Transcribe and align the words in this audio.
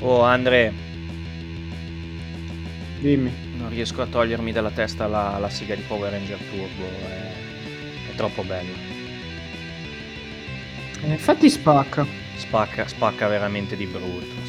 Oh 0.00 0.22
Andre, 0.22 0.72
Dimmi. 3.00 3.32
non 3.56 3.68
riesco 3.68 4.02
a 4.02 4.06
togliermi 4.06 4.52
dalla 4.52 4.70
testa 4.70 5.06
la, 5.06 5.38
la 5.38 5.48
sigla 5.48 5.74
di 5.74 5.82
Power 5.82 6.12
Ranger 6.12 6.38
Turbo, 6.50 6.84
è, 6.86 8.10
è 8.10 8.14
troppo 8.14 8.42
bella. 8.44 8.70
Eh, 11.02 11.10
infatti 11.10 11.50
spacca. 11.50 12.06
Spacca, 12.36 12.86
spacca 12.86 13.26
veramente 13.26 13.76
di 13.76 13.86
brutto, 13.86 14.44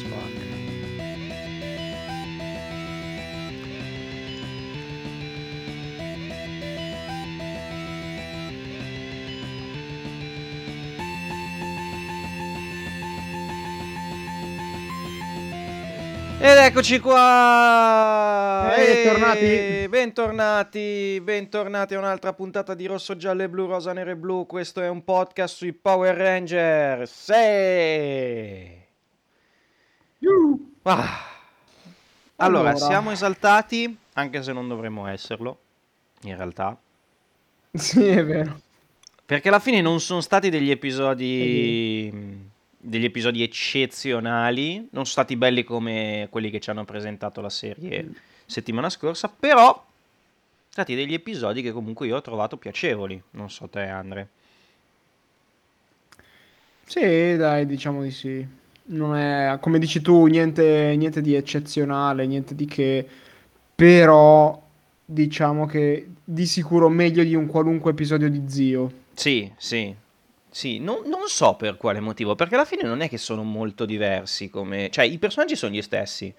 Ed 16.42 16.56
eccoci 16.56 17.00
qua! 17.00 18.72
Eh, 18.74 18.80
Ehi, 18.82 19.06
tornati. 19.06 19.88
Bentornati, 19.90 21.20
bentornati 21.22 21.94
a 21.94 21.98
un'altra 21.98 22.32
puntata 22.32 22.72
di 22.72 22.86
Rosso, 22.86 23.14
Giallo 23.14 23.42
e 23.42 23.48
Blu, 23.50 23.66
Rosa, 23.66 23.92
Nero 23.92 24.10
e 24.12 24.16
Blu. 24.16 24.46
Questo 24.46 24.80
è 24.80 24.88
un 24.88 25.04
podcast 25.04 25.54
sui 25.56 25.74
Power 25.74 26.16
Ranger. 26.16 27.06
Sì! 27.06 27.32
Ah. 30.82 31.28
Allora, 32.36 32.70
Allora. 32.70 32.76
siamo 32.76 33.10
esaltati, 33.10 33.94
anche 34.14 34.42
se 34.42 34.52
non 34.54 34.66
dovremmo 34.66 35.06
esserlo, 35.08 35.58
in 36.22 36.36
realtà. 36.36 36.74
Sì, 37.72 38.06
è 38.06 38.24
vero. 38.24 38.58
Perché 39.26 39.48
alla 39.48 39.58
fine 39.60 39.82
non 39.82 40.00
sono 40.00 40.22
stati 40.22 40.48
degli 40.48 40.70
episodi. 40.70 42.48
Degli 42.80 43.04
episodi 43.04 43.42
eccezionali. 43.42 44.76
Non 44.76 44.88
sono 44.90 45.04
stati 45.04 45.36
belli 45.36 45.62
come 45.64 46.28
quelli 46.30 46.50
che 46.50 46.60
ci 46.60 46.70
hanno 46.70 46.84
presentato 46.84 47.40
la 47.40 47.50
serie 47.50 48.08
settimana 48.46 48.88
scorsa. 48.88 49.28
Però. 49.28 49.88
Sono 50.72 50.86
stati 50.86 50.94
degli 50.94 51.14
episodi 51.14 51.62
che 51.62 51.72
comunque 51.72 52.06
io 52.06 52.16
ho 52.16 52.22
trovato 52.22 52.56
piacevoli. 52.56 53.20
Non 53.32 53.50
so 53.50 53.68
te, 53.68 53.82
Andre. 53.82 54.28
Sì, 56.86 57.36
dai, 57.36 57.66
diciamo 57.66 58.02
di 58.02 58.10
sì. 58.10 58.46
Non 58.92 59.16
è, 59.16 59.58
come 59.60 59.78
dici 59.78 60.00
tu, 60.00 60.26
niente, 60.26 60.94
niente 60.96 61.20
di 61.20 61.34
eccezionale, 61.34 62.26
niente 62.26 62.56
di 62.56 62.66
che, 62.66 63.06
però 63.74 64.60
diciamo 65.04 65.66
che 65.66 66.08
di 66.24 66.46
sicuro 66.46 66.88
meglio 66.88 67.22
di 67.22 67.34
un 67.34 67.46
qualunque 67.46 67.92
episodio 67.92 68.28
di 68.28 68.42
Zio. 68.48 68.92
Sì, 69.14 69.50
sì. 69.56 69.94
Sì, 70.52 70.78
non, 70.80 71.02
non 71.06 71.28
so 71.28 71.54
per 71.54 71.76
quale 71.76 72.00
motivo, 72.00 72.34
perché 72.34 72.56
alla 72.56 72.64
fine 72.64 72.82
non 72.82 73.00
è 73.02 73.08
che 73.08 73.18
sono 73.18 73.44
molto 73.44 73.84
diversi 73.84 74.50
come... 74.50 74.90
Cioè, 74.90 75.04
i 75.04 75.18
personaggi 75.18 75.54
sono 75.54 75.72
gli 75.72 75.82
stessi, 75.82 76.32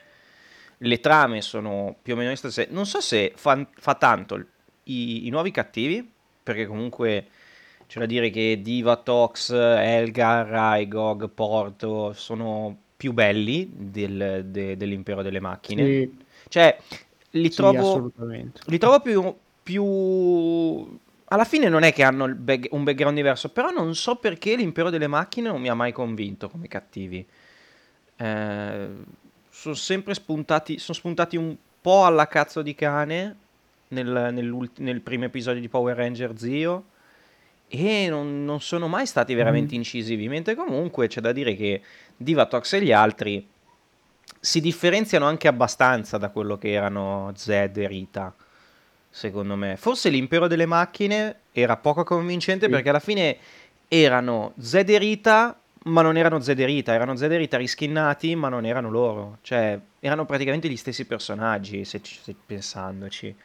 le 0.80 1.00
trame 1.00 1.42
sono 1.42 1.96
più 2.02 2.14
o 2.14 2.18
meno 2.18 2.30
le 2.30 2.36
stesse. 2.36 2.68
Non 2.72 2.86
so 2.86 3.00
se 3.00 3.32
fa, 3.36 3.66
fa 3.74 3.96
tanto 3.96 4.44
i, 4.84 5.28
i 5.28 5.30
nuovi 5.30 5.52
cattivi, 5.52 6.08
perché 6.44 6.66
comunque 6.66 7.28
c'è 7.88 8.00
da 8.00 8.06
dire 8.06 8.30
che 8.30 8.62
Diva, 8.62 8.98
Tox, 8.98 9.52
Elgar, 9.52 10.48
Raigog, 10.48 11.30
Porto 11.30 12.14
sono 12.14 12.76
più 12.98 13.14
belli 13.14 13.70
del- 13.74 14.46
de- 14.46 14.76
dell'impero 14.76 15.22
delle 15.22 15.40
macchine. 15.40 15.86
Sì, 15.86 16.18
Cioè, 16.50 16.78
li 17.32 17.50
sì, 17.50 17.56
trovo... 17.56 17.78
assolutamente. 17.78 18.62
Li 18.66 18.78
trovo 18.78 19.00
più, 19.00 19.36
più... 19.64 21.00
Alla 21.32 21.46
fine 21.46 21.70
non 21.70 21.84
è 21.84 21.94
che 21.94 22.04
hanno 22.04 22.28
back- 22.36 22.68
un 22.72 22.84
background 22.84 23.16
diverso, 23.16 23.50
però 23.50 23.70
non 23.70 23.96
so 23.96 24.16
perché 24.18 24.56
l'impero 24.56 24.90
delle 24.90 25.08
macchine 25.08 25.48
non 25.48 25.62
mi 25.62 25.70
ha 25.70 25.74
mai 25.74 25.94
convinto 25.94 26.50
come 26.50 26.68
cattivi. 26.68 27.26
Eh, 28.18 28.88
sono 29.50 29.76
sempre 29.76 30.14
spuntati, 30.14 30.78
sono 30.78 30.98
spuntati 30.98 31.38
un 31.38 31.56
po' 31.82 32.06
alla 32.06 32.28
cazzo 32.28 32.62
di 32.62 32.76
cane 32.76 33.36
nel, 33.90 34.70
nel 34.78 35.02
primo 35.02 35.24
episodio 35.26 35.62
di 35.62 35.70
Power 35.70 35.96
Ranger 35.96 36.38
Zio 36.38 36.84
e 37.70 38.10
non, 38.10 38.44
non 38.44 38.60
sono 38.60 38.90
mai 38.90 39.06
stati 39.06 39.34
veramente 39.34 39.74
Mm. 39.74 39.78
incisivi, 39.78 40.28
mentre 40.28 40.56
comunque 40.56 41.08
c'è 41.08 41.22
da 41.22 41.32
dire 41.32 41.56
che 41.56 41.82
Divatox 42.18 42.74
e 42.74 42.82
gli 42.82 42.92
altri 42.92 43.48
si 44.38 44.60
differenziano 44.60 45.26
anche 45.26 45.48
abbastanza 45.48 46.18
da 46.18 46.28
quello 46.30 46.58
che 46.58 46.72
erano 46.72 47.32
Zed 47.36 47.78
e 47.78 47.88
Rita, 47.88 48.36
secondo 49.12 49.56
me. 49.56 49.76
Forse 49.78 50.10
l'impero 50.10 50.48
delle 50.48 50.66
macchine 50.66 51.42
era 51.52 51.78
poco 51.78 52.04
convincente 52.04 52.66
Sì. 52.66 52.72
perché 52.72 52.90
alla 52.90 53.00
fine 53.00 53.38
erano 53.88 54.54
Zed 54.58 54.90
e 54.90 54.98
Rita, 54.98 55.60
ma 55.84 56.02
non 56.02 56.16
erano 56.16 56.40
Zed 56.40 56.60
e 56.60 56.66
Rita, 56.66 56.94
erano 56.94 57.16
Zed 57.16 57.32
e 57.34 57.38
Rita 57.38 57.58
riskinnati, 57.58 58.36
ma 58.36 58.48
non 58.50 58.66
erano 58.66 58.90
loro. 58.90 59.38
Cioè, 59.42 59.78
erano 60.00 60.26
praticamente 60.26 60.70
gli 60.70 60.78
stessi 60.78 61.06
personaggi, 61.06 61.84
se, 61.86 62.02
ci- 62.02 62.20
se 62.22 62.34
pensandoci. 62.46 63.36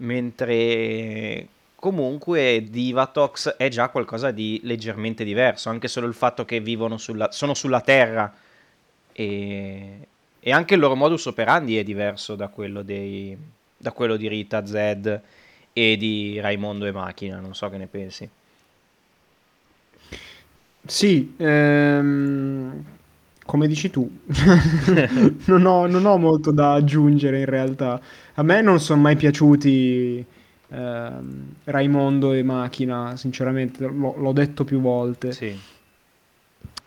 Mentre 0.00 1.46
comunque 1.74 2.64
Divatox 2.68 3.56
è 3.56 3.68
già 3.68 3.88
qualcosa 3.88 4.30
di 4.30 4.60
leggermente 4.64 5.24
diverso, 5.24 5.70
anche 5.70 5.88
solo 5.88 6.06
il 6.06 6.14
fatto 6.14 6.44
che 6.44 6.60
vivono 6.60 6.98
sulla, 6.98 7.30
sono 7.32 7.54
sulla 7.54 7.80
Terra 7.80 8.32
e, 9.12 10.08
e 10.40 10.52
anche 10.52 10.74
il 10.74 10.80
loro 10.80 10.94
modus 10.94 11.26
operandi 11.26 11.78
è 11.78 11.82
diverso 11.84 12.34
da 12.36 12.48
quello, 12.48 12.82
dei, 12.82 13.36
da 13.78 13.92
quello 13.92 14.16
di 14.16 14.28
Rita, 14.28 14.66
Zed 14.66 15.22
e 15.72 15.96
di 15.96 16.40
Raimondo 16.40 16.86
e 16.86 16.92
Macchina, 16.92 17.40
non 17.40 17.54
so 17.54 17.68
che 17.70 17.78
ne 17.78 17.86
pensi. 17.88 18.30
Sì, 20.86 21.34
ehm, 21.36 22.84
come 23.44 23.66
dici 23.68 23.90
tu, 23.90 24.08
non 25.46 25.66
ho, 25.66 25.86
non 25.86 26.04
ho 26.06 26.16
molto 26.18 26.50
da 26.50 26.72
aggiungere 26.74 27.40
in 27.40 27.44
realtà. 27.46 28.00
A 28.34 28.42
me 28.42 28.62
non 28.62 28.80
sono 28.80 29.00
mai 29.02 29.16
piaciuti 29.16 30.24
ehm, 30.68 31.54
Raimondo 31.64 32.32
e 32.32 32.42
Macchina, 32.42 33.16
sinceramente, 33.16 33.86
l'ho 33.86 34.14
l'ho 34.16 34.32
detto 34.32 34.64
più 34.64 34.80
volte, 34.80 35.38
Sì, 35.38 35.58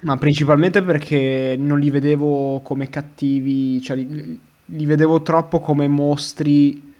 ma 0.03 0.17
principalmente 0.17 0.81
perché 0.81 1.55
non 1.57 1.79
li 1.79 1.89
vedevo 1.91 2.61
come 2.61 2.89
cattivi, 2.89 3.79
cioè 3.81 3.97
li, 3.97 4.39
li 4.71 4.85
vedevo 4.85 5.21
troppo 5.21 5.59
come 5.59 5.87
mostri 5.87 6.93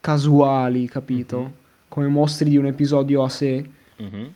casuali, 0.00 0.88
capito? 0.88 1.38
Mhm. 1.38 1.52
Come 1.88 2.08
mostri 2.08 2.50
di 2.50 2.56
un 2.56 2.66
episodio 2.66 3.22
a 3.22 3.28
sé. 3.28 3.64
mhm, 3.98 4.34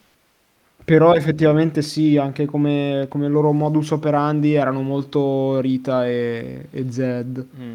Però 0.84 1.14
effettivamente 1.14 1.80
sì, 1.80 2.16
anche 2.18 2.44
come, 2.44 3.06
come 3.08 3.28
loro 3.28 3.52
modus 3.52 3.92
operandi 3.92 4.54
erano 4.54 4.82
molto 4.82 5.60
Rita 5.60 6.06
e, 6.08 6.66
e 6.70 6.90
Zed, 6.90 7.46
mm. 7.56 7.74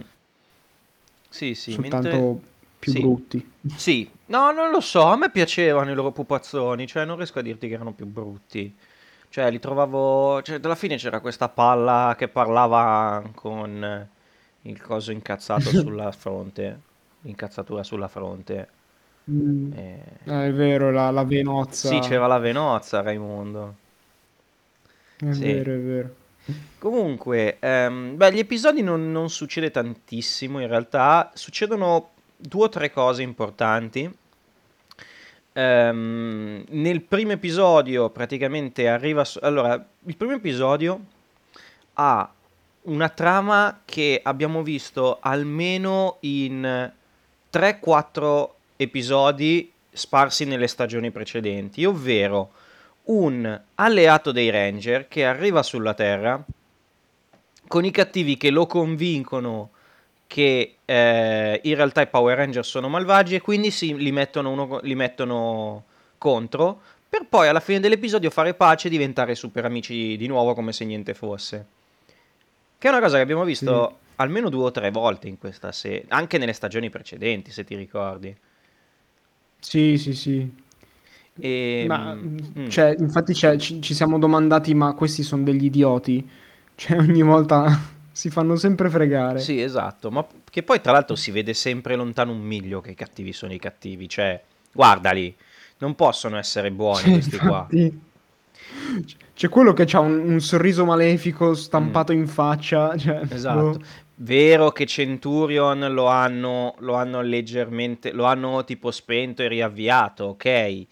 Sì, 1.30 1.56
sì, 1.56 1.76
soltanto 1.76 1.78
mentre... 1.78 2.40
più 2.80 2.94
Sì, 2.94 2.96
brutti. 2.96 3.52
sì, 3.74 4.10
no, 4.28 4.52
non 4.52 4.72
lo 4.72 4.80
so, 4.80 5.04
a 5.04 5.18
me 5.18 5.30
piacevano 5.32 5.92
i 5.92 5.96
loro 5.96 6.12
pupazzoni, 6.12 6.88
cioè 6.88 7.06
non 7.06 7.18
riesco 7.18 7.40
a 7.40 7.42
dirti 7.42 7.68
che 7.68 7.74
erano 7.76 7.94
più 7.94 8.06
brutti. 8.06 8.76
Cioè, 9.30 9.52
li 9.52 9.60
trovavo... 9.60 10.42
Cioè, 10.42 10.60
alla 10.64 10.76
fine 10.76 10.98
c'era 10.98 11.20
questa 11.20 11.50
palla 11.50 12.16
che 12.18 12.30
parlava 12.30 13.30
con 13.36 14.10
il 14.68 14.82
coso 14.82 15.12
incazzato 15.12 15.72
sulla 15.74 16.12
fronte, 16.12 16.82
l'incazzatura 17.22 17.84
sulla 17.84 18.08
fronte. 18.08 18.70
Mm, 19.30 19.72
Eh, 19.72 20.02
eh, 20.26 20.48
è 20.48 20.52
vero, 20.54 20.92
la, 20.92 21.10
la 21.12 21.24
Sì, 21.80 22.00
venozza, 22.00 22.02
c'era 22.02 22.28
la 22.28 22.40
Venozza, 22.40 23.02
Raimondo. 23.02 23.76
è 25.20 25.26
Sì. 25.30 25.66
vero, 25.66 25.74
è 25.76 25.80
vero. 25.80 26.16
Comunque, 26.80 27.58
ehm, 27.60 28.16
beh, 28.16 28.32
gli 28.34 28.40
episodi 28.40 28.82
non, 28.84 29.12
non 29.12 29.30
succede 29.30 29.72
tantissimo 29.72 30.60
in 30.62 30.68
realtà, 30.68 31.32
succedono 31.34 32.12
due 32.38 32.66
o 32.66 32.70
tre 32.70 32.92
cose 32.92 33.24
importanti. 33.24 34.10
Ehm, 35.54 36.64
nel 36.70 37.02
primo 37.04 37.32
episodio 37.32 38.10
praticamente 38.10 38.88
arriva... 38.88 39.24
su- 39.26 39.40
Allora, 39.42 39.74
il 40.06 40.16
primo 40.18 40.34
episodio 40.34 41.00
ha 41.96 42.32
una 42.88 43.10
trama 43.10 43.82
che 43.86 44.20
abbiamo 44.24 44.64
visto 44.64 45.18
almeno 45.20 46.18
in 46.22 46.92
3-4 47.52 48.50
episodi 48.78 49.72
sparsi 49.92 50.46
nelle 50.46 50.68
stagioni 50.68 51.12
precedenti, 51.12 51.84
ovvero 51.86 52.52
un 53.06 53.62
alleato 53.76 54.32
dei 54.32 54.50
Ranger 54.50 55.08
che 55.08 55.26
arriva 55.26 55.64
sulla 55.64 55.94
Terra 55.94 56.44
con 57.68 57.86
i 57.86 57.92
cattivi 57.92 58.38
che 58.38 58.50
lo 58.50 58.66
convincono 58.66 59.72
che 60.28 60.76
eh, 60.84 61.60
in 61.64 61.76
realtà 61.76 62.02
i 62.02 62.08
Power 62.08 62.38
Ranger 62.38 62.66
sono 62.66 62.90
malvagi 62.90 63.36
e 63.36 63.42
quindi 63.42 63.72
si, 63.72 63.96
li, 63.96 64.12
mettono 64.12 64.52
uno- 64.52 64.80
li 64.84 64.96
mettono 64.96 65.86
contro 66.18 66.82
per 67.10 67.26
poi 67.28 67.48
alla 67.48 67.62
fine 67.62 67.80
dell'episodio 67.80 68.30
fare 68.30 68.54
pace 68.54 68.88
e 68.88 68.92
diventare 68.92 69.36
super 69.36 69.66
amici 69.66 70.18
di 70.18 70.28
nuovo 70.28 70.54
come 70.54 70.74
se 70.74 70.84
niente 70.84 71.14
fosse. 71.14 71.77
Che 72.80 72.88
è 72.88 72.92
una 72.92 73.00
cosa 73.02 73.18
che 73.18 73.22
abbiamo 73.24 73.44
visto 73.44 73.90
Sì. 73.90 74.06
almeno 74.16 74.50
due 74.50 74.64
o 74.66 74.72
tre 74.72 74.90
volte 74.92 75.28
in 75.28 75.38
questa 75.38 75.72
serie, 75.72 76.06
anche 76.10 76.38
nelle 76.38 76.54
stagioni 76.54 76.90
precedenti, 76.90 77.52
se 77.52 77.64
ti 77.64 77.76
ricordi. 77.76 78.36
Sì, 79.60 79.98
sì, 79.98 80.14
sì. 80.14 80.66
E, 81.40 81.88
Ma, 81.88 82.16
mm, 82.24 82.38
cioè, 82.68 82.96
infatti 82.98 83.34
c'è- 83.34 83.58
ci, 83.58 83.82
ci 83.82 83.94
siamo 83.94 84.18
domandati, 84.20 84.74
ma 84.74 84.94
questi 84.94 85.24
sono 85.24 85.44
degli 85.44 85.66
idioti? 85.66 86.28
Cioè, 86.76 86.98
ogni 87.00 87.22
volta 87.24 87.68
si 88.12 88.30
fanno 88.30 88.56
sempre 88.56 88.90
fregare. 88.90 89.40
Sì, 89.40 89.62
esatto, 89.62 90.10
ma 90.12 90.28
che 90.50 90.64
poi 90.64 90.82
tra 90.82 90.92
l'altro 90.92 91.16
si 91.16 91.32
vede 91.32 91.54
sempre 91.54 91.96
lontano 91.96 92.32
un 92.32 92.40
miglio 92.42 92.82
che 92.82 92.92
i 92.92 92.96
cattivi 92.96 93.32
sono 93.34 93.54
i 93.54 93.60
cattivi, 93.60 94.10
cioè, 94.10 94.44
guardali, 94.72 95.36
non 95.78 95.96
possono 95.96 96.38
essere 96.38 96.72
buoni 96.72 97.04
Cioè, 97.04 97.12
questi 97.12 97.40
qua. 97.40 97.72
C'è 99.34 99.50
quello 99.50 99.74
che 99.74 99.84
ha 99.92 100.00
un, 100.00 100.20
un 100.32 100.40
sorriso 100.40 100.86
malefico 100.86 101.54
stampato 101.54 102.12
in 102.12 102.28
faccia. 102.28 102.96
Cioè, 102.98 103.20
Mm. 103.26 103.32
Esatto. 103.32 103.62
boh. 103.72 103.80
Vero 104.20 104.72
che 104.72 104.86
Centurion 104.88 105.94
lo 105.94 106.08
hanno, 106.08 106.74
lo 106.80 106.96
hanno 106.96 107.22
leggermente, 107.22 108.12
lo 108.12 108.26
hanno 108.26 108.64
tipo 108.64 108.90
spento 108.90 109.44
e 109.44 109.48
riavviato, 109.48 110.24
ok? 110.26 110.86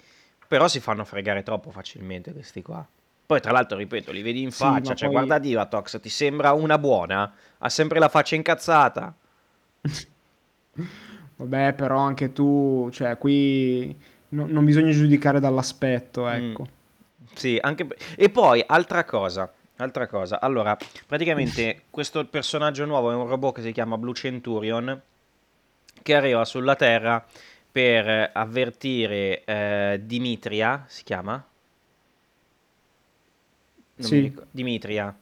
Però 0.48 0.68
si 0.68 0.80
fanno 0.80 1.04
fregare 1.06 1.42
troppo 1.42 1.72
facilmente 1.72 2.32
questi 2.34 2.62
qua. 2.62 2.88
Poi 3.26 3.42
tra 3.42 3.52
l'altro, 3.52 3.78
ripeto, 3.80 4.12
li 4.12 4.22
vedi 4.22 4.44
in 4.44 4.52
Sì, 4.52 4.58
faccia, 4.64 4.94
cioè 4.94 5.08
poi- 5.10 5.18
guarda 5.18 5.40
Divatox, 5.40 6.00
ti 6.00 6.10
sembra 6.10 6.52
una 6.54 6.78
buona? 6.78 7.34
Ha 7.58 7.70
sempre 7.70 7.98
la 7.98 8.10
faccia 8.10 8.36
incazzata. 8.36 9.16
Vabbè, 11.38 11.74
però 11.74 12.00
anche 12.00 12.32
tu, 12.32 12.90
cioè, 12.92 13.18
qui 13.18 13.96
no- 14.30 14.46
non 14.48 14.64
bisogna 14.66 14.92
giudicare 14.92 15.40
dall'aspetto, 15.40 16.26
Mm. 16.30 16.54
Sì, 17.36 17.58
anche... 17.62 17.88
E 18.16 18.30
poi, 18.30 18.64
altra 18.66 19.04
cosa, 19.04 19.52
altra 19.78 20.08
cosa. 20.08 20.40
Allora, 20.40 20.78
praticamente 21.06 21.84
questo 21.90 22.26
personaggio 22.26 22.86
nuovo 22.86 23.12
è 23.12 23.16
un 23.16 23.28
robot 23.28 23.56
che 23.56 23.62
si 23.62 23.72
chiama 23.72 23.98
Blue 23.98 24.14
Centurion, 24.14 25.02
che 26.02 26.16
arriva 26.16 26.46
sulla 26.46 26.76
Terra 26.76 27.24
per 27.72 28.32
avvertire 28.34 29.44
eh, 29.44 30.02
Dimitria, 30.04 30.86
si 30.88 31.04
chiama? 31.04 31.46
Non 33.98 34.08
Sì. 34.08 34.34
Dimitria, 34.52 35.14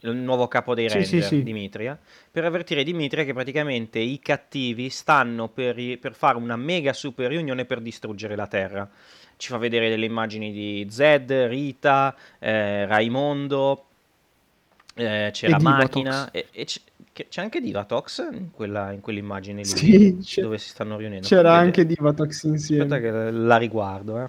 il 0.00 0.16
nuovo 0.16 0.48
capo 0.48 0.74
dei 0.74 0.88
Sì, 0.88 0.96
Ranger, 0.96 1.22
sì, 1.22 1.28
sì. 1.28 1.42
Dimitria, 1.42 1.98
per 2.30 2.44
avvertire 2.44 2.84
Dimitria 2.84 3.24
che 3.24 3.32
praticamente 3.34 3.98
i 3.98 4.18
cattivi 4.18 4.88
stanno 4.88 5.48
per, 5.48 5.98
per 5.98 6.14
fare 6.14 6.36
una 6.38 6.56
mega 6.56 6.92
super 6.92 7.28
riunione 7.28 7.64
per 7.64 7.80
distruggere 7.80 8.36
la 8.36 8.46
Terra. 8.46 8.88
Ci 9.40 9.48
fa 9.48 9.56
vedere 9.56 9.88
delle 9.88 10.04
immagini 10.04 10.52
di 10.52 10.86
Zed, 10.90 11.32
Rita, 11.32 12.14
eh, 12.38 12.84
Raimondo, 12.84 13.86
eh, 14.94 15.30
c'è 15.32 15.46
E 15.46 15.48
la 15.50 15.58
macchina 15.58 16.30
e, 16.30 16.48
e 16.50 16.64
c'è, 16.66 16.80
che- 17.10 17.26
c'è 17.30 17.40
anche 17.40 17.62
Divatox 17.62 18.28
in, 18.32 18.50
quella, 18.50 18.92
in 18.92 19.00
quell'immagine 19.00 19.62
lì 19.62 20.18
Sì, 20.22 20.40
dove 20.42 20.58
si 20.58 20.68
stanno 20.68 20.98
riunendo. 20.98 21.26
c'era 21.26 21.52
Vede- 21.52 21.64
anche 21.64 21.86
Divatox 21.86 22.42
insieme. 22.44 22.82
Aspetta 22.82 23.00
che 23.00 23.30
la 23.30 23.56
riguardo, 23.56 24.18
eh. 24.22 24.28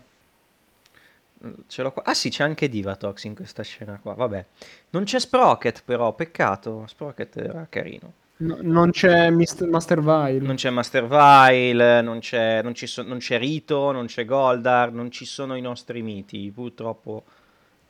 Ce 1.67 1.81
l'ho 1.81 1.91
qua. 1.91 2.03
Ah 2.05 2.13
sì, 2.13 2.29
c'è 2.29 2.43
anche 2.45 2.69
Divatox 2.69 3.23
in 3.25 3.35
questa 3.35 3.63
scena 3.63 3.99
qua. 4.01 4.13
Vabbè. 4.13 4.45
Non 4.91 5.03
c'è 5.03 5.19
Sprocket 5.19 5.81
però, 5.83 6.13
peccato. 6.13 6.85
Sprocket 6.87 7.35
era 7.35 7.65
carino. 7.69 8.13
No- 8.41 8.57
non 8.61 8.91
c'è 8.91 9.29
Mr. 9.29 9.67
Master 9.69 10.01
Vile. 10.01 10.39
Non 10.39 10.55
c'è 10.55 10.69
Master 10.69 11.05
Vile, 11.07 12.01
non 12.01 12.19
c'è, 12.19 12.61
non 12.63 12.73
ci 12.73 12.87
so- 12.87 13.03
non 13.03 13.17
c'è 13.19 13.37
Rito, 13.37 13.91
non 13.91 14.05
c'è 14.07 14.25
Goldar, 14.25 14.91
non 14.91 15.11
ci 15.11 15.25
sono 15.25 15.55
i 15.55 15.61
nostri 15.61 16.01
miti. 16.01 16.51
Purtroppo 16.53 17.23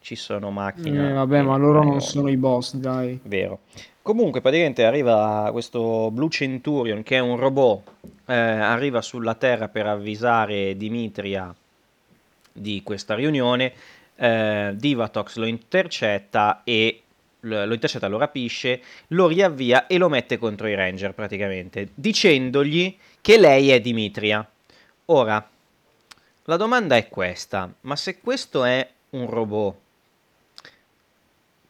ci 0.01 0.15
sono 0.15 0.51
macchine. 0.51 1.09
Eh, 1.09 1.13
vabbè, 1.13 1.41
ma 1.41 1.55
loro 1.57 1.83
non 1.83 2.01
sono 2.01 2.29
i 2.29 2.37
boss, 2.37 2.75
dai. 2.75 3.19
Vero. 3.23 3.59
Comunque, 4.01 4.41
praticamente 4.41 4.83
arriva 4.83 5.47
questo 5.51 6.09
Blue 6.11 6.29
Centurion, 6.29 7.03
che 7.03 7.17
è 7.17 7.19
un 7.19 7.37
robot, 7.37 7.91
eh, 8.25 8.33
arriva 8.33 9.01
sulla 9.01 9.35
Terra 9.35 9.67
per 9.67 9.85
avvisare 9.85 10.75
Dimitria 10.75 11.53
di 12.51 12.81
questa 12.83 13.15
riunione. 13.15 13.73
eh, 14.23 14.73
Divatox 14.75 15.37
lo 15.37 15.45
intercetta 15.45 16.61
e 16.63 17.00
lo 17.41 17.73
intercetta, 17.73 18.07
lo 18.07 18.17
rapisce, 18.17 18.81
lo 19.07 19.27
riavvia 19.27 19.87
e 19.87 19.97
lo 19.97 20.09
mette 20.09 20.37
contro 20.37 20.67
i 20.67 20.75
Ranger 20.75 21.13
praticamente, 21.13 21.89
dicendogli 21.93 22.97
che 23.21 23.37
lei 23.37 23.69
è 23.69 23.79
Dimitria. 23.79 24.47
Ora, 25.05 25.49
la 26.45 26.57
domanda 26.57 26.95
è 26.95 27.07
questa, 27.07 27.71
ma 27.81 27.95
se 27.95 28.19
questo 28.19 28.63
è 28.63 28.87
un 29.11 29.29
robot 29.29 29.75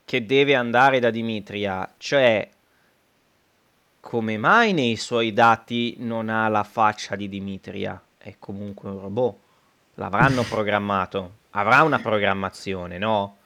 che 0.06 0.26
deve 0.26 0.56
andare 0.56 1.00
da 1.00 1.10
Dimitria, 1.10 1.90
cioè 1.98 2.50
come 4.02 4.38
mai 4.38 4.74
nei 4.74 4.98
suoi 4.98 5.32
dati 5.32 5.96
non 6.00 6.28
ha 6.28 6.48
la 6.50 6.64
faccia 6.64 7.16
di 7.16 7.30
Dimitria? 7.30 8.02
È 8.18 8.36
comunque 8.40 8.90
un 8.90 9.00
robot. 9.00 9.36
L'avranno 9.96 10.44
programmato. 10.44 11.38
Avrà 11.52 11.84
una 11.84 12.00
programmazione, 12.00 12.98
no? 12.98 13.38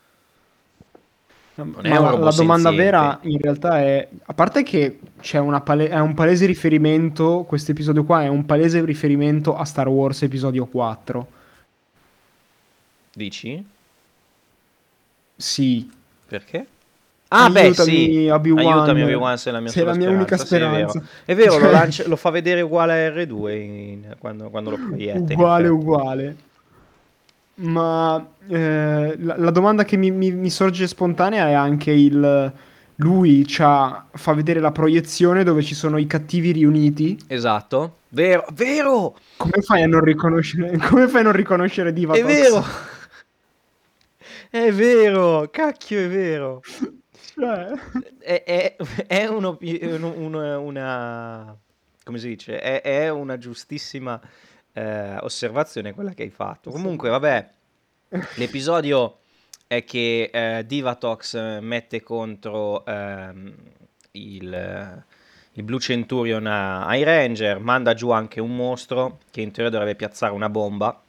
È 1.55 1.87
la, 1.87 2.17
la 2.17 2.31
domanda 2.31 2.69
vera 2.71 3.17
in 3.21 3.39
realtà 3.39 3.79
è, 3.79 4.05
a 4.25 4.33
parte 4.33 4.61
che 4.63 4.99
c'è 5.21 5.37
una 5.39 5.61
pale- 5.61 5.87
è 5.87 5.99
un 5.99 6.13
palese 6.13 6.45
riferimento, 6.45 7.45
questo 7.47 7.71
episodio 7.71 8.03
qua 8.03 8.23
è 8.23 8.27
un 8.27 8.45
palese 8.45 8.83
riferimento 8.83 9.55
a 9.55 9.63
Star 9.63 9.87
Wars 9.87 10.21
episodio 10.23 10.65
4. 10.65 11.27
Dici? 13.13 13.65
Sì, 15.37 15.89
Perché? 16.27 16.67
Ah, 17.29 17.49
beh, 17.49 17.61
Aiutami, 17.61 17.89
sì. 17.91 18.27
Obi-Wan. 18.29 18.65
Aiutami, 18.65 19.03
Obi-Wan, 19.03 19.37
sei 19.37 19.51
la 19.53 19.59
mia 19.59 19.69
Sei 19.71 19.83
la 19.83 19.95
mia 19.95 20.09
unica 20.09 20.37
sì, 20.37 20.55
è 20.55 20.59
vero. 20.59 20.89
speranza. 20.89 21.03
È 21.25 21.35
vero, 21.35 21.57
lo, 21.57 21.71
lancia- 21.71 22.07
lo 22.07 22.15
fa 22.15 22.29
vedere 22.29 22.61
uguale 22.61 23.07
a 23.07 23.09
R2 23.11 23.51
in- 23.51 24.15
quando, 24.19 24.49
quando 24.49 24.69
lo 24.71 24.77
proietta. 24.87 25.33
uguale, 25.33 25.67
uguale. 25.67 26.35
Ma 27.57 28.25
eh, 28.47 29.15
la, 29.17 29.37
la 29.37 29.51
domanda 29.51 29.85
che 29.85 29.95
mi, 29.97 30.11
mi- 30.11 30.31
mi 30.33 30.49
sorge 30.49 30.87
spontanea 30.87 31.47
è 31.47 31.53
anche 31.53 31.91
il... 31.91 32.53
Lui 32.99 33.43
fa 34.13 34.33
vedere 34.33 34.61
la 34.61 34.71
proiezione 34.71 35.43
dove 35.43 35.61
ci 35.63 35.75
sono 35.75 35.97
i 35.97 36.07
cattivi 36.07 36.51
riuniti. 36.51 37.17
Esatto. 37.27 37.97
Vero, 38.09 38.45
vero! 38.53 39.17
Come 39.35 39.61
fai 39.61 39.83
a 39.83 39.87
non 39.87 39.99
riconoscere, 40.01 40.77
come 40.87 41.09
fai 41.09 41.19
a 41.19 41.23
non 41.23 41.33
riconoscere 41.33 41.91
Divatox? 41.91 42.21
È 42.23 42.25
vero! 42.25 42.65
È 44.49 44.71
vero! 44.71 45.49
Cacchio, 45.51 45.99
è 45.99 46.07
vero! 46.07 46.61
Cioè, 47.33 47.73
È, 48.19 48.43
è- 48.45 48.75
è 49.07 49.25
uno- 49.27 49.57
un- 49.59 50.13
un- 50.15 50.35
una... 50.35 51.57
come 52.03 52.17
si 52.17 52.27
dice? 52.29 52.59
È, 52.61 52.81
è 52.81 53.09
una 53.09 53.37
giustissima 53.37 54.19
eh, 54.75 55.17
osservazione 55.21 55.93
quella 55.93 56.13
che 56.13 56.23
hai 56.23 56.29
fatto. 56.29 56.69
Comunque, 56.69 57.09
vabbè, 57.09 57.49
l'episodio 58.35 59.19
è 59.67 59.83
che 59.85 60.29
eh, 60.31 60.65
Divatox 60.65 61.59
mette 61.61 62.03
contro 62.03 62.85
ehm, 62.85 63.53
il, 64.11 65.03
il 65.53 65.63
Blue 65.63 65.79
Centurion 65.79 66.45
ai 66.45 67.03
Ranger, 67.03 67.59
manda 67.59 67.93
giù 67.93 68.09
anche 68.09 68.41
un 68.41 68.53
mostro 68.53 69.19
che 69.31 69.41
in 69.41 69.51
teoria 69.51 69.71
dovrebbe 69.71 69.95
piazzare 69.95 70.33
una 70.33 70.49
bomba, 70.49 71.01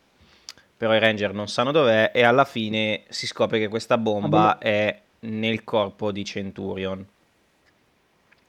però 0.77 0.95
i 0.95 1.01
Ranger 1.01 1.33
non 1.35 1.49
sanno 1.49 1.73
dov'è 1.73 2.13
e 2.15 2.23
alla 2.23 2.45
fine 2.45 3.03
si 3.09 3.27
scopre 3.27 3.59
che 3.59 3.69
questa 3.69 3.99
bomba 3.99 4.59
è 4.59 5.01
nel 5.21 5.65
corpo 5.65 6.13
di 6.13 6.25
Centurion. 6.25 7.05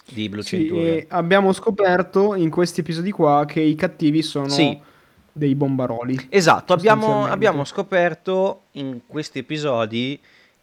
Di 0.10 0.30
Blue 0.30 0.44
sì, 0.44 0.58
Centurion. 0.58 0.86
e 0.86 1.06
abbiamo 1.10 1.52
scoperto 1.54 2.36
in 2.36 2.52
questi 2.52 2.82
episodi 2.82 3.10
qua 3.12 3.46
che 3.46 3.62
i 3.62 3.74
cattivi 3.74 4.22
sono 4.22 4.50
Sì. 4.50 4.96
Dei 5.38 5.56
bombaroli. 5.56 6.28
Esatto, 6.30 6.74
abbiamo, 6.74 7.26
abbiamo 7.26 7.64
scoperto 7.64 8.64
in 8.72 9.02
questi 9.08 9.40
episodi 9.40 10.20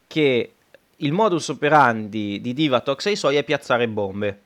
che 0.07 0.53
il 0.97 1.13
modus 1.13 1.49
operandi 1.49 2.41
di 2.41 2.53
Divatox 2.53 3.07
e 3.07 3.11
i 3.13 3.17
suoi 3.17 3.37
è 3.37 3.45
piazzare 3.45 3.89
bombe. 3.89 4.41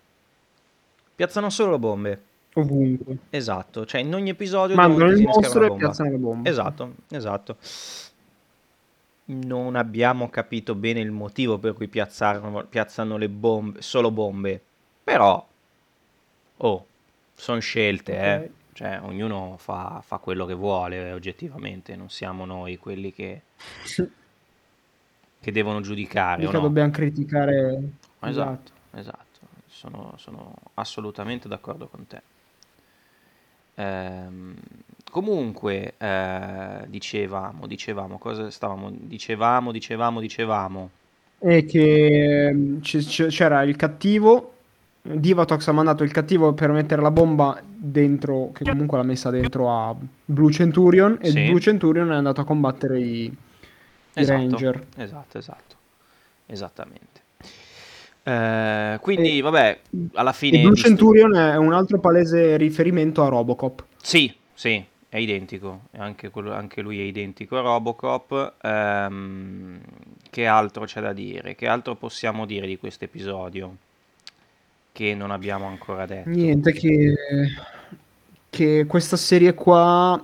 Piazzano 1.14 1.50
solo 1.50 1.78
bombe. 1.78 2.23
Ovunque. 2.54 3.16
Esatto, 3.30 3.85
cioè 3.87 4.00
in 4.00 4.14
ogni 4.14 4.30
episodio 4.30 4.75
Mandano 4.75 5.11
il 5.11 5.23
mostro 5.23 5.64
e 5.64 5.76
piazzano 5.76 6.11
le 6.11 6.16
bombe. 6.16 6.49
Esatto, 6.49 6.94
esatto. 7.11 7.56
Non 9.30 9.76
abbiamo 9.76 10.30
capito 10.30 10.75
bene 10.75 11.00
il 11.00 11.11
motivo 11.11 11.58
per 11.58 11.75
cui 11.75 11.87
piazzarono- 11.88 12.64
piazzano 12.64 13.16
le 13.18 13.28
bombe, 13.28 13.82
solo 13.82 14.11
bombe. 14.11 14.61
Però, 15.04 15.47
oh, 16.56 16.87
sono 17.35 17.58
scelte, 17.61 18.12
Ok. 18.12 18.18
eh. 18.23 18.50
Cioè, 18.78 19.00
ognuno 19.02 19.56
fa, 19.58 20.00
fa 20.06 20.18
quello 20.18 20.47
che 20.47 20.54
vuole, 20.54 21.11
oggettivamente. 21.11 21.97
Non 21.97 22.11
siamo 22.11 22.44
noi 22.44 22.76
quelli 22.76 23.12
che, 23.12 23.40
che 25.40 25.50
devono 25.50 25.80
giudicare, 25.80 26.44
Mica 26.44 26.58
no? 26.58 26.61
dobbiamo 26.61 26.92
criticare. 26.92 27.82
Esatto, 28.20 28.70
esatto, 28.92 29.40
sono, 29.66 30.14
sono 30.18 30.54
assolutamente 30.75 31.49
d'accordo 31.49 31.88
con 31.88 32.06
te. 32.06 32.23
Ehm, 33.75 34.54
comunque, 35.11 35.94
eh, 35.99 36.85
dicevamo, 36.87 37.66
dicevamo, 37.66 38.16
cosa 38.18 38.49
stavamo, 38.49 38.92
dicevamo, 38.92 39.73
dicevamo, 39.73 40.20
dicevamo. 40.20 40.90
E 41.40 41.64
che 41.64 42.47
ehm, 42.47 42.80
c'era 42.80 43.62
il 43.62 43.75
cattivo. 43.75 44.58
Divatox 45.15 45.67
ha 45.69 45.73
mandato 45.73 46.05
il 46.05 46.12
cattivo 46.12 46.53
per 46.53 46.71
mettere 46.71 47.00
la 47.03 47.11
bomba 47.11 47.61
dentro, 47.65 48.50
che 48.53 48.65
comunque 48.65 48.99
l'ha 48.99 49.05
messa 49.05 49.31
dentro 49.31 49.71
a 49.71 49.95
Blue 50.25 50.53
Centurion. 50.53 51.19
E 51.21 51.31
Sì. 51.31 51.47
Blue 51.47 51.61
Centurion 51.61 52.11
è 52.12 52.15
andato 52.15 52.41
a 52.41 52.45
combattere 52.45 52.99
i, 53.00 53.25
i 53.25 53.37
Esatto, 54.15 54.38
Ranger. 54.41 54.87
esatto, 54.97 55.38
esatto, 55.38 55.77
esattamente. 56.47 57.21
Eh, 58.23 58.99
quindi, 59.00 59.41
vabbè, 59.41 59.81
alla 60.15 60.33
fine... 60.33 60.59
E 60.59 60.62
Blue 60.62 60.77
Centurion 60.77 61.35
è 61.35 61.57
un 61.57 61.73
altro 61.73 61.99
palese 61.99 62.57
riferimento 62.57 63.23
a 63.25 63.29
Robocop. 63.29 63.85
Sì, 64.03 64.35
sì, 64.53 64.85
è 65.09 65.17
identico, 65.17 65.83
e 65.91 65.99
anche, 65.99 66.29
quello- 66.29 66.53
anche 66.53 66.83
lui 66.83 67.00
è 67.00 67.05
identico 67.05 67.57
a 67.57 67.62
Robocop. 67.62 68.55
Ehm, 68.61 69.81
che 70.29 70.47
altro 70.47 70.85
c'è 70.85 71.00
da 71.00 71.15
dire? 71.15 71.55
Che 71.55 71.67
altro 71.67 71.95
possiamo 71.95 72.45
dire 72.45 72.67
di 72.67 72.77
questo 72.77 73.05
episodio? 73.05 73.77
Che 74.99 75.14
non 75.14 75.31
abbiamo 75.31 75.67
ancora 75.69 76.07
detto. 76.07 76.28
Niente, 76.28 76.73
che, 76.73 77.14
che 78.50 78.85
questa 78.88 79.17
serie 79.17 79.55
qua 79.55 80.21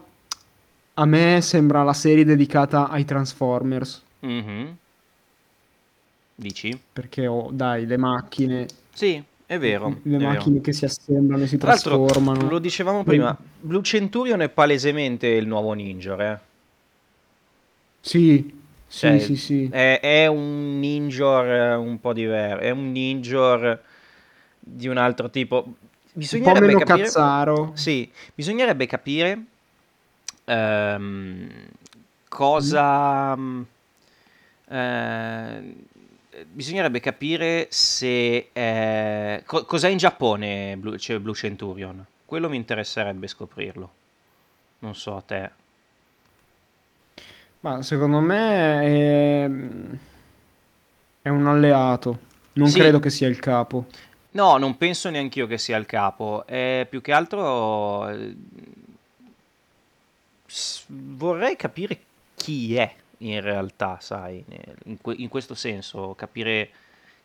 a 0.95 1.05
me 1.07 1.41
sembra 1.43 1.85
la 1.85 1.93
serie 1.93 2.25
dedicata 2.25 2.89
ai 2.89 3.05
Transformers. 3.05 4.03
Mhm. 4.19 4.77
Dici? 6.35 6.77
Perché 6.93 7.29
ho, 7.29 7.51
dai, 7.53 7.87
le 7.87 7.97
macchine, 7.97 8.67
Sì, 8.93 9.23
è 9.47 9.59
vero. 9.61 10.01
le 10.03 10.17
è 10.17 10.19
vero. 10.19 10.31
macchine 10.33 10.61
che 10.61 10.73
si 10.73 10.85
assemblano 10.85 11.45
e 11.45 11.47
si 11.47 11.57
Tra 11.57 11.69
trasformano. 11.77 12.49
lo 12.49 12.59
dicevamo 12.59 13.05
prima, 13.05 13.39
Blue 13.61 13.83
Centurion 13.85 14.41
è 14.41 14.49
palesemente 14.49 15.29
il 15.29 15.47
nuovo 15.47 15.73
Ninja, 15.75 16.33
eh? 16.33 16.39
Sì, 18.01 18.53
sì, 18.89 18.99
Cioè, 18.99 19.19
sì, 19.21 19.37
sì. 19.37 19.69
È, 19.71 20.01
è 20.01 20.27
un 20.27 20.81
ninjor 20.81 21.47
eh, 21.47 21.75
un 21.77 22.01
po' 22.01 22.13
diverso, 22.13 22.59
è 22.61 22.71
un 22.71 22.91
ninjor 22.91 23.81
di 24.65 24.89
un 24.89 24.97
altro 24.97 25.31
tipo. 25.31 25.65
Un 25.67 26.41
po' 26.43 26.55
Bisognerebbe 26.55 26.67
meno 26.67 26.79
capire, 26.79 27.09
cazzaro. 27.09 27.73
sì, 27.75 28.11
bisognerebbe 28.35 28.87
capire 28.87 29.45
ehm, 30.45 31.49
cosa... 32.29 33.37
mm, 33.37 33.63
eh, 34.69 35.75
bisognerebbe 36.51 37.01
capire 37.01 37.67
se... 37.71 38.49
eh, 38.53 39.43
co- 39.47 39.65
cos'è 39.65 39.89
in 39.89 39.97
Giappone 39.99 40.77
Blue, 40.77 40.99
cioè 40.99 41.19
Blue 41.19 41.35
Centurion. 41.35 42.05
Quello 42.25 42.49
mi 42.49 42.57
interesserebbe 42.57 43.27
scoprirlo. 43.27 43.93
Non 44.81 44.95
so 44.95 45.17
a 45.17 45.23
te. 45.23 45.51
Ma 47.61 47.83
secondo 47.83 48.21
me 48.21 48.81
è, 48.83 49.49
è 51.23 51.29
un 51.29 51.47
alleato. 51.47 52.19
Non 52.55 52.69
Sì. 52.69 52.79
credo 52.79 53.01
che 53.01 53.11
sia 53.11 53.27
il 53.29 53.39
capo. 53.41 53.87
No, 54.35 54.57
non 54.59 54.77
penso 54.77 55.11
neanch'io 55.11 55.47
che 55.47 55.59
sia 55.59 55.77
il 55.77 55.87
capo. 55.87 56.45
È 56.47 56.87
più 56.89 57.01
che 57.01 57.13
altro 57.13 58.09
eh, 58.09 58.35
s- 60.47 60.85
vorrei 60.89 61.57
capire 61.57 61.99
chi 62.35 62.77
è 62.77 62.93
in 63.19 63.41
realtà, 63.41 63.99
sai, 64.01 64.45
in, 64.85 65.01
que- 65.01 65.15
in 65.17 65.29
questo 65.29 65.55
senso, 65.55 66.15
capire 66.15 66.71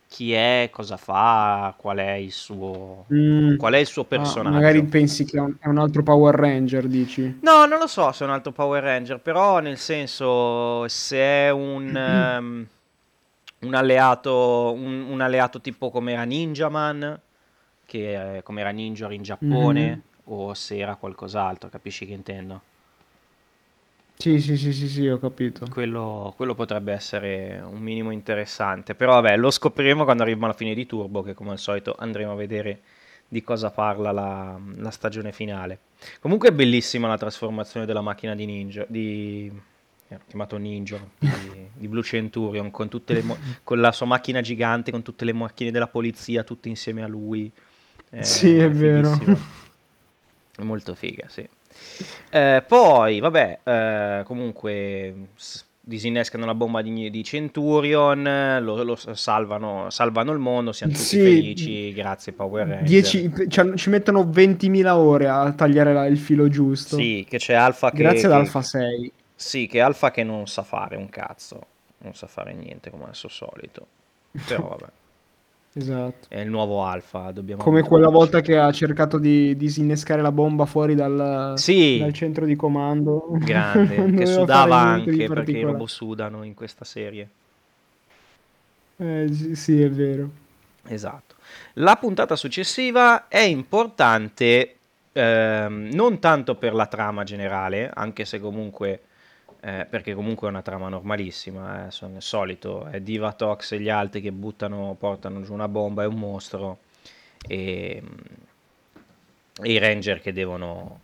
chi 0.08 0.34
è, 0.34 0.70
cosa 0.72 0.98
fa, 0.98 1.74
qual 1.78 1.98
è 1.98 2.12
il 2.14 2.32
suo, 2.32 3.06
Mm. 3.12 3.58
qual 3.58 3.74
è 3.74 3.78
il 3.78 3.86
suo 3.88 4.04
Ah, 4.04 4.08
personaggio. 4.08 4.54
magari 4.54 4.84
pensi 4.84 5.26
che 5.26 5.38
è 5.38 5.42
un, 5.42 5.56
è 5.60 5.68
un 5.68 5.78
altro 5.78 6.04
Power 6.04 6.34
Ranger, 6.36 6.88
dici? 6.88 7.40
No, 7.42 7.66
non 7.66 7.80
lo 7.80 7.88
so 7.88 8.12
se 8.12 8.24
è 8.24 8.28
un 8.28 8.34
altro 8.34 8.52
Power 8.52 8.84
Ranger, 8.84 9.20
però 9.20 9.60
nel 9.60 9.78
senso 9.78 10.88
se 10.88 11.18
è 11.18 11.50
un, 11.52 11.96
ehm, 11.96 12.68
un 13.62 13.74
alleato, 13.74 14.74
un, 14.74 15.08
un 15.10 15.22
alleato 15.22 15.62
tipo 15.62 15.90
come 15.92 16.14
era 16.14 16.24
Ninja 16.24 16.70
Man, 16.70 17.20
che 17.86 18.38
è 18.38 18.44
come 18.44 18.62
era 18.62 18.70
Ninja 18.72 19.12
in 19.12 19.24
Giappone, 19.24 19.90
Mhm. 19.92 20.02
o 20.26 20.54
se 20.54 20.78
era 20.78 20.96
qualcos'altro, 20.96 21.70
capisci 21.70 22.06
che 22.06 22.14
intendo? 22.14 22.62
Sì, 24.18 24.40
sì, 24.42 24.58
sì, 24.58 24.74
sì, 24.74 24.88
sì, 24.90 25.08
ho 25.08 25.18
capito. 25.18 25.68
Quello, 25.70 26.34
quello 26.36 26.54
potrebbe 26.54 26.92
essere 26.92 27.60
un 27.64 27.80
minimo 27.80 28.12
interessante, 28.12 28.94
però 28.94 29.14
vabbè, 29.22 29.38
lo 29.38 29.50
scopriremo 29.50 30.04
quando 30.04 30.24
arriviamo 30.24 30.46
alla 30.48 30.56
fine 30.58 30.74
di 30.74 30.86
Turbo, 30.86 31.22
che 31.22 31.34
come 31.34 31.52
al 31.52 31.60
solito 31.60 31.96
andremo 31.98 32.32
a 32.34 32.36
vedere 32.36 32.82
di 33.28 33.42
cosa 33.44 33.72
parla 33.72 34.12
la, 34.12 34.60
la 34.78 34.90
stagione 34.92 35.32
finale. 35.32 35.80
Comunque 36.20 36.50
è 36.50 36.52
bellissima 36.52 37.08
la 37.08 37.18
trasformazione 37.18 37.86
della 37.86 38.02
macchina 38.02 38.36
di 38.36 38.46
Ninja, 38.46 38.86
di, 38.90 39.52
eh, 40.10 40.18
chiamato 40.28 40.58
Ninja, 40.58 41.00
di, 41.18 41.28
di 41.74 41.88
Blue 41.88 42.04
Centurion, 42.04 42.72
con, 42.72 42.90
tutte 42.90 43.14
le 43.14 43.22
mo- 43.24 43.38
con 43.64 43.80
la 43.80 43.92
sua 43.92 44.06
macchina 44.06 44.42
gigante, 44.42 44.92
con 44.92 45.02
tutte 45.02 45.26
le 45.26 45.34
macchine 45.34 45.72
della 45.72 45.88
polizia, 45.88 46.44
tutte 46.44 46.70
insieme 46.70 47.04
a 47.04 47.08
lui. 47.08 47.52
Eh, 48.12 48.24
Sì, 48.24 48.58
è 48.58 48.70
vero. 48.70 49.18
È 50.56 50.64
molto 50.64 50.94
figa, 50.96 51.26
sì. 51.30 51.48
Eh, 52.30 52.64
poi, 52.68 53.20
vabbè, 53.20 53.60
eh, 53.64 54.24
comunque 54.26 55.14
s- 55.36 55.64
disinnescano 55.80 56.46
la 56.46 56.54
bomba 56.54 56.82
di, 56.82 57.10
di 57.10 57.24
Centurion, 57.24 58.58
lo, 58.62 58.84
lo 58.84 58.96
salvano, 58.96 59.90
salvano 59.90 60.32
il 60.34 60.40
mondo, 60.40 60.72
siamo 60.74 60.92
tutti 60.92 61.06
Sì. 61.06 61.22
felici, 61.22 61.94
grazie 61.94 62.34
Power 62.34 62.68
Ranger. 62.68 62.88
Dieci- 62.88 63.32
ci, 63.48 63.72
ci 63.76 63.90
mettono 63.90 64.24
20.000 64.24 64.96
ore 64.98 65.28
a 65.30 65.52
tagliare 65.54 65.94
la- 65.94 66.06
il 66.08 66.18
filo 66.18 66.50
giusto. 66.50 66.98
Sì, 66.98 67.26
che 67.28 67.38
c'è 67.38 67.54
Alfa 67.54 67.92
che... 67.92 67.98
Grazie 67.98 68.28
ad 68.28 68.34
Alpha 68.34 68.62
6. 68.62 69.12
Sì, 69.42 69.68
che 69.68 69.80
Alfa 69.80 70.12
che 70.12 70.24
non 70.24 70.48
sa 70.48 70.64
fare 70.64 70.98
un 70.98 71.08
cazzo, 71.08 71.62
non 72.00 72.14
sa 72.14 72.28
fare 72.28 72.52
niente 72.54 72.90
come 72.90 73.06
al 73.06 73.16
suo 73.16 73.30
solito. 73.30 73.88
Però 74.46 74.68
vabbè, 74.68 74.92
Esatto. 75.80 76.28
è 76.28 76.40
il 76.40 76.50
nuovo 76.50 76.84
Alfa, 76.84 77.32
dobbiamo... 77.32 77.64
Come 77.64 77.82
quella 77.84 78.10
volta 78.10 78.42
che 78.42 78.58
ha 78.58 78.70
cercato 78.74 79.18
di 79.18 79.56
disinnescare 79.56 80.22
la 80.22 80.34
bomba 80.34 80.66
fuori 80.66 80.94
dal, 80.94 81.54
Sì. 81.56 82.00
dal 82.00 82.12
centro 82.12 82.46
di 82.46 82.58
comando. 82.58 83.28
Grande, 83.32 84.12
che 84.14 84.26
sudava 84.26 84.76
anche 84.76 85.26
perché 85.28 85.52
i 85.52 85.62
robot 85.62 85.88
sudano 85.88 86.44
in 86.44 86.54
questa 86.54 86.84
serie. 86.84 87.30
Eh, 88.98 89.28
sì, 89.32 89.56
sì, 89.56 89.82
è 89.82 89.90
vero. 89.90 90.30
Esatto. 90.88 91.36
La 91.76 91.96
puntata 91.96 92.36
successiva 92.36 93.30
è 93.30 93.40
importante 93.40 94.76
ehm, 95.14 95.90
non 95.94 96.20
tanto 96.20 96.56
per 96.56 96.74
la 96.74 96.88
trama 96.88 97.24
generale, 97.24 97.90
anche 97.94 98.26
se 98.26 98.42
comunque, 98.42 99.02
eh, 99.62 99.86
perché 99.90 100.14
comunque 100.14 100.48
è 100.48 100.52
una 100.52 100.62
trama 100.62 100.88
normalissima, 100.88 101.88
eh, 101.88 101.92
sono 101.92 102.16
il 102.16 102.22
solito, 102.22 102.86
è 102.86 103.02
Divatox 103.02 103.74
e 103.74 103.80
gli 103.80 103.90
altri 103.90 104.22
che 104.22 104.32
buttano, 104.32 104.96
portano 104.98 105.42
giù 105.42 105.54
una 105.54 105.68
bomba 105.68 106.04
e 106.04 106.06
un 106.06 106.16
mostro 106.16 106.80
e, 107.46 108.02
e 109.62 109.72
i 109.72 109.78
ranger 109.78 110.22
che 110.22 110.32
devono, 110.32 111.02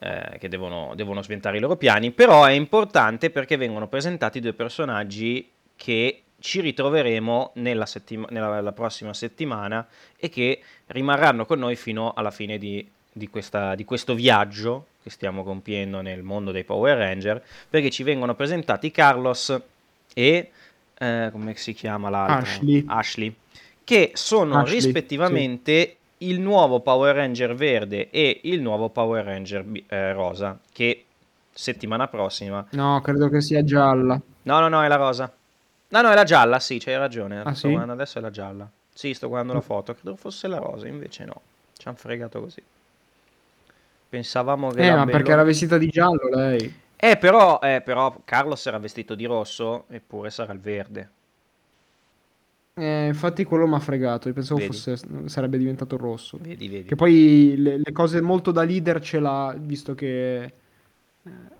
eh, 0.00 0.36
che 0.38 0.48
devono, 0.48 0.92
devono 0.94 1.22
sventare 1.22 1.56
i 1.56 1.60
loro 1.60 1.76
piani, 1.76 2.10
però 2.10 2.44
è 2.44 2.52
importante 2.52 3.30
perché 3.30 3.56
vengono 3.56 3.88
presentati 3.88 4.40
due 4.40 4.52
personaggi 4.52 5.50
che 5.74 6.22
ci 6.40 6.60
ritroveremo 6.60 7.52
nella, 7.54 7.86
settima- 7.86 8.28
nella 8.30 8.60
la 8.60 8.72
prossima 8.72 9.14
settimana 9.14 9.86
e 10.16 10.28
che 10.28 10.60
rimarranno 10.86 11.46
con 11.46 11.58
noi 11.58 11.74
fino 11.74 12.12
alla 12.12 12.30
fine 12.30 12.58
di, 12.58 12.86
di 13.18 13.28
questa- 13.28 13.74
di 13.74 13.84
questo 13.84 14.14
viaggio 14.14 14.86
che 15.02 15.10
stiamo 15.10 15.44
compiendo 15.44 16.00
nel 16.00 16.22
mondo 16.22 16.50
dei 16.50 16.64
Power 16.64 16.96
Ranger, 16.96 17.42
perché 17.68 17.90
ci 17.90 18.02
vengono 18.02 18.34
presentati 18.34 18.90
Carlos 18.90 19.54
e 20.14 20.50
eh, 21.00 21.28
come 21.30 21.54
si 21.54 21.74
chiama 21.74 22.08
l'altro? 22.08 22.50
Ashley. 22.50 22.84
Ashley, 22.86 23.34
che 23.84 24.10
sono 24.14 24.58
Ashley, 24.58 24.74
rispettivamente 24.80 25.96
il 26.18 26.40
nuovo 26.40 26.80
Power 26.80 27.14
Ranger 27.14 27.54
verde 27.54 28.10
e 28.10 28.40
il 28.44 28.60
nuovo 28.60 28.88
Power 28.88 29.24
Ranger 29.24 29.64
eh, 29.86 30.12
rosa, 30.12 30.58
che 30.72 31.04
settimana 31.52 32.08
prossima 32.08 32.66
No, 32.70 33.00
credo 33.00 33.28
che 33.28 33.40
sia 33.40 33.62
gialla. 33.64 34.20
No, 34.42 34.60
no, 34.60 34.68
no, 34.68 34.82
è 34.82 34.88
la 34.88 34.96
rosa. 34.96 35.32
No, 35.90 36.00
no, 36.02 36.10
è 36.10 36.14
la 36.14 36.24
gialla, 36.24 36.58
sì, 36.58 36.78
c'hai 36.78 36.96
ragione. 36.96 37.40
Ah, 37.40 37.54
sì? 37.54 37.72
adesso 37.72 38.18
è 38.18 38.20
la 38.20 38.30
gialla. 38.30 38.68
Sì, 38.92 39.14
sto 39.14 39.28
guardando 39.28 39.54
la 39.54 39.60
foto. 39.60 39.94
Credo 39.94 40.16
fosse 40.16 40.48
la 40.48 40.58
rosa, 40.58 40.88
invece 40.88 41.24
no. 41.24 41.40
Ci 41.76 41.86
hanno 41.86 41.96
fregato 41.96 42.40
così. 42.40 42.60
Pensavamo 44.08 44.70
che 44.70 44.82
Eh, 44.82 44.94
ma 44.94 45.04
perché 45.04 45.32
era 45.32 45.42
vestita 45.42 45.76
di 45.78 45.88
giallo 45.88 46.28
lei? 46.30 46.74
Eh, 46.96 47.16
però, 47.16 47.60
eh, 47.60 47.80
però 47.82 48.20
Carlos 48.24 48.66
era 48.66 48.78
vestito 48.78 49.14
di 49.14 49.24
rosso, 49.24 49.84
eppure 49.88 50.30
sarà 50.30 50.52
il 50.52 50.60
verde. 50.60 51.10
Eh, 52.74 53.08
infatti 53.08 53.42
quello 53.44 53.66
mi 53.66 53.74
ha 53.74 53.80
fregato. 53.80 54.28
Io 54.28 54.34
pensavo 54.34 54.60
fosse, 54.60 54.96
sarebbe 55.26 55.58
diventato 55.58 55.96
rosso. 55.96 56.38
Vedi, 56.40 56.68
vedi. 56.68 56.88
Che 56.88 56.94
poi 56.94 57.54
le, 57.56 57.78
le 57.78 57.92
cose 57.92 58.20
molto 58.20 58.52
da 58.52 58.62
leader 58.62 59.00
ce 59.00 59.18
l'ha, 59.18 59.54
visto 59.58 59.94
che 59.94 60.42
eh, 60.44 60.52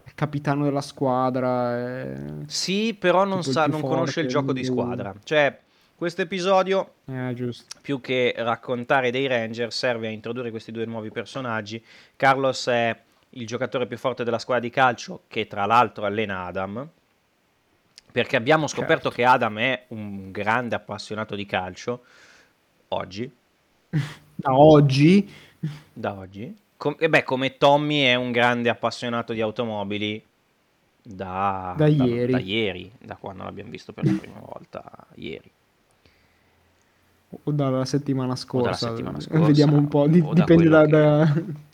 è 0.04 0.10
capitano 0.14 0.64
della 0.64 0.80
squadra. 0.80 1.76
è- 1.76 2.16
Sì, 2.46 2.94
però 2.94 3.24
non, 3.24 3.42
sa, 3.42 3.66
non 3.66 3.80
conosce 3.82 4.20
il 4.20 4.28
gioco 4.28 4.52
di 4.52 4.62
squadra. 4.62 5.12
Cioè, 5.24 5.58
questo 5.98 6.22
episodio 6.22 6.92
Eh, 7.06 7.34
più 7.82 8.00
che 8.00 8.32
raccontare 8.36 9.10
dei 9.10 9.26
Ranger, 9.26 9.72
serve 9.72 10.06
a 10.06 10.10
introdurre 10.10 10.50
questi 10.50 10.70
due 10.70 10.84
nuovi 10.84 11.10
personaggi. 11.10 11.84
Carlos 12.14 12.68
è 12.68 12.96
il 13.30 13.46
giocatore 13.48 13.86
più 13.88 13.98
forte 13.98 14.22
della 14.22 14.38
squadra 14.38 14.62
di 14.62 14.70
calcio, 14.70 15.22
che 15.26 15.48
tra 15.48 15.66
l'altro 15.66 16.04
allena 16.04 16.44
Adam. 16.44 16.88
Perché 18.12 18.36
abbiamo 18.36 18.68
scoperto 18.68 19.10
Certo. 19.10 19.16
che 19.16 19.24
Adam 19.24 19.58
è 19.58 19.84
un 19.88 20.30
grande 20.30 20.76
appassionato 20.76 21.34
di 21.34 21.44
calcio. 21.46 22.04
Oggi, 22.88 23.30
Da 24.36 24.54
oggi, 24.56 25.28
da 25.92 26.12
oggi. 26.14 26.56
Com- 26.76 26.94
e 27.00 27.08
beh, 27.08 27.24
come 27.24 27.58
Tommy 27.58 28.02
è 28.02 28.14
un 28.14 28.30
grande 28.30 28.68
appassionato 28.68 29.32
di 29.32 29.40
automobili 29.40 30.24
da, 31.02 31.74
Da 31.76 31.88
ieri. 31.88 32.30
da 32.32 32.38
ieri, 32.38 32.92
da 33.00 33.16
quando 33.16 33.42
l'abbiamo 33.42 33.70
visto 33.70 33.92
per 33.92 34.04
la 34.04 34.16
prima 34.16 34.38
volta 34.46 34.84
ieri. 35.16 35.50
O 37.30 37.50
dalla 37.50 37.84
settimana 37.84 38.32
o 38.32 38.34
dalla 38.34 38.36
scorsa. 38.36 38.88
settimana 38.88 39.20
scorsa, 39.20 39.46
Vediamo 39.46 39.76
un 39.76 39.88
po', 39.88 40.06
di- 40.06 40.20
da 40.22 40.32
dipende 40.32 40.68
da- 40.68 40.84
che- 40.84 40.90
da- 40.90 41.42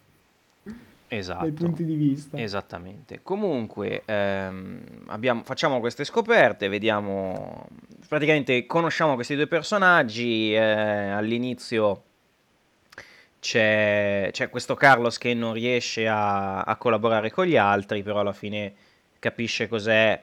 Esatto. 1.08 1.42
dai 1.42 1.52
punti 1.52 1.84
di 1.84 1.94
vista. 1.94 2.36
Esattamente. 2.40 3.20
Comunque, 3.22 4.02
ehm, 4.04 4.80
abbiamo- 5.06 5.42
facciamo 5.44 5.78
queste 5.78 6.02
scoperte, 6.04 6.66
vediamo, 6.68 7.68
praticamente 8.08 8.66
conosciamo 8.66 9.14
questi 9.14 9.36
due 9.36 9.46
personaggi, 9.46 10.52
eh, 10.54 10.58
all'inizio 10.58 12.02
c'è, 13.38 14.30
c'è 14.32 14.48
questo 14.50 14.74
Carlos 14.74 15.18
che 15.18 15.34
non 15.34 15.52
riesce 15.52 16.08
a, 16.08 16.62
a 16.62 16.76
collaborare 16.76 17.30
con 17.30 17.44
gli 17.46 17.56
altri, 17.56 18.02
però 18.02 18.20
alla 18.20 18.32
fine 18.32 18.72
capisce 19.20 19.68
cos'è 19.68 20.20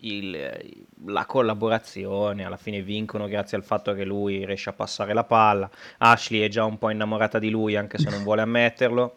il- 0.00 0.84
la 1.06 1.24
collaborazione, 1.26 2.44
alla 2.44 2.56
fine 2.56 2.82
vincono 2.82 3.26
grazie 3.28 3.56
al 3.56 3.64
fatto 3.64 3.94
che 3.94 4.04
lui 4.04 4.44
riesce 4.44 4.70
a 4.70 4.72
passare 4.74 5.12
la 5.14 5.24
palla, 5.24 5.68
Ashley 5.98 6.40
è 6.40 6.48
già 6.48 6.64
un 6.64 6.78
po' 6.78 6.90
innamorata 6.90 7.38
di 7.38 7.50
lui 7.50 7.76
anche 7.76 7.98
se 7.98 8.10
non 8.10 8.22
vuole 8.22 8.42
ammetterlo. 8.42 9.14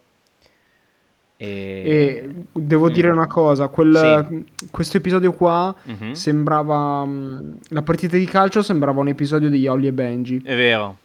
E... 1.36 1.46
E 1.46 2.34
devo 2.52 2.88
Mm. 2.88 2.92
dire 2.92 3.10
una 3.10 3.26
cosa, 3.26 3.68
quel- 3.68 4.44
questo 4.70 4.96
episodio 4.98 5.32
qua 5.32 5.74
Mhm. 5.82 6.12
sembrava... 6.12 7.04
mh, 7.04 7.58
La 7.70 7.82
partita 7.82 8.16
di 8.16 8.24
calcio 8.24 8.62
sembrava 8.62 9.00
un 9.00 9.08
episodio 9.08 9.50
di 9.50 9.66
Holly 9.66 9.88
e 9.88 9.92
Benji. 9.92 10.40
È 10.44 10.54
vero. 10.54 10.98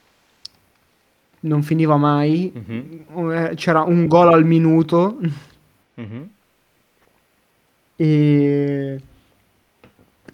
Non 1.42 1.64
finiva 1.64 1.96
mai. 1.98 2.52
Eh, 2.54 3.54
C'era 3.56 3.82
un 3.82 4.08
gol 4.08 4.34
al 4.34 4.46
minuto. 4.46 5.18
Mhm. 5.96 6.30
E... 7.96 9.02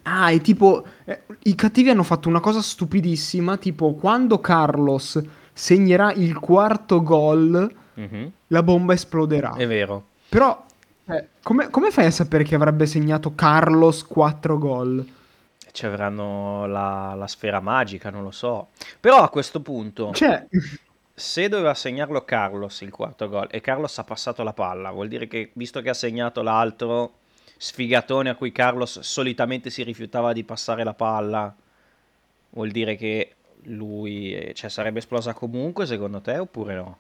Ah, 0.07 0.31
e 0.31 0.39
tipo, 0.39 0.85
eh, 1.05 1.24
i 1.43 1.55
cattivi 1.55 1.89
hanno 1.89 2.03
fatto 2.03 2.29
una 2.29 2.39
cosa 2.39 2.62
stupidissima, 2.62 3.57
tipo 3.57 3.93
quando 3.95 4.39
Carlos 4.39 5.21
segnerà 5.51 6.12
il 6.13 6.38
quarto 6.39 7.01
gol, 7.01 7.74
Mhm. 7.95 8.31
la 8.47 8.62
bomba 8.63 8.93
esploderà. 8.93 9.55
È 9.55 9.65
vero. 9.65 10.07
Però, 10.29 10.63
eh, 11.07 11.27
come, 11.41 11.69
come 11.69 11.89
fai 11.91 12.05
a 12.05 12.12
sapere 12.12 12.43
che 12.43 12.55
avrebbe 12.55 12.85
segnato 12.85 13.33
Carlos 13.33 14.05
4 14.05 14.57
gol? 14.57 15.05
Ci 15.71 15.85
avranno 15.85 16.65
la, 16.67 17.13
la 17.17 17.27
sfera 17.27 17.59
magica, 17.59 18.09
non 18.09 18.24
lo 18.24 18.31
so. 18.31 18.67
Però 19.00 19.21
a 19.24 19.29
questo 19.29 19.62
punto, 19.62 20.12
Cioè, 20.13 20.45
se 21.13 21.47
doveva 21.50 21.74
segnarlo 21.74 22.24
Carlos 22.25 22.81
il 22.81 22.91
quarto 22.91 23.27
gol 23.27 23.47
e 23.50 23.59
Carlos 23.62 23.97
ha 23.97 24.03
passato 24.03 24.43
la 24.43 24.53
palla, 24.53 24.91
vuol 24.91 25.07
dire 25.07 25.27
che 25.27 25.51
visto 25.53 25.81
che 25.81 25.89
ha 25.89 25.93
segnato 25.93 26.41
l'altro 26.41 27.13
sfigatone 27.57 28.29
a 28.29 28.35
cui 28.35 28.51
Carlos 28.51 29.00
solitamente 29.00 29.69
si 29.69 29.83
rifiutava 29.83 30.33
di 30.33 30.43
passare 30.43 30.83
la 30.83 30.93
palla, 30.93 31.53
vuol 32.51 32.71
dire 32.71 32.95
che 32.95 33.35
lui, 33.63 34.33
eh, 34.35 34.53
cioè, 34.53 34.69
sarebbe 34.69 35.00
esplosa 35.00 35.33
comunque 35.33 35.85
secondo 35.85 36.21
te 36.21 36.38
oppure 36.38 36.75
no? 36.75 36.97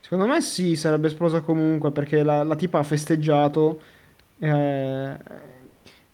secondo 0.00 0.26
me 0.26 0.40
sì, 0.40 0.76
sarebbe 0.76 1.08
esplosa 1.08 1.40
comunque 1.40 1.90
perché 1.92 2.22
la, 2.22 2.42
la 2.42 2.56
tipa 2.56 2.78
ha 2.78 2.82
festeggiato. 2.82 3.80
eh, 4.38 5.16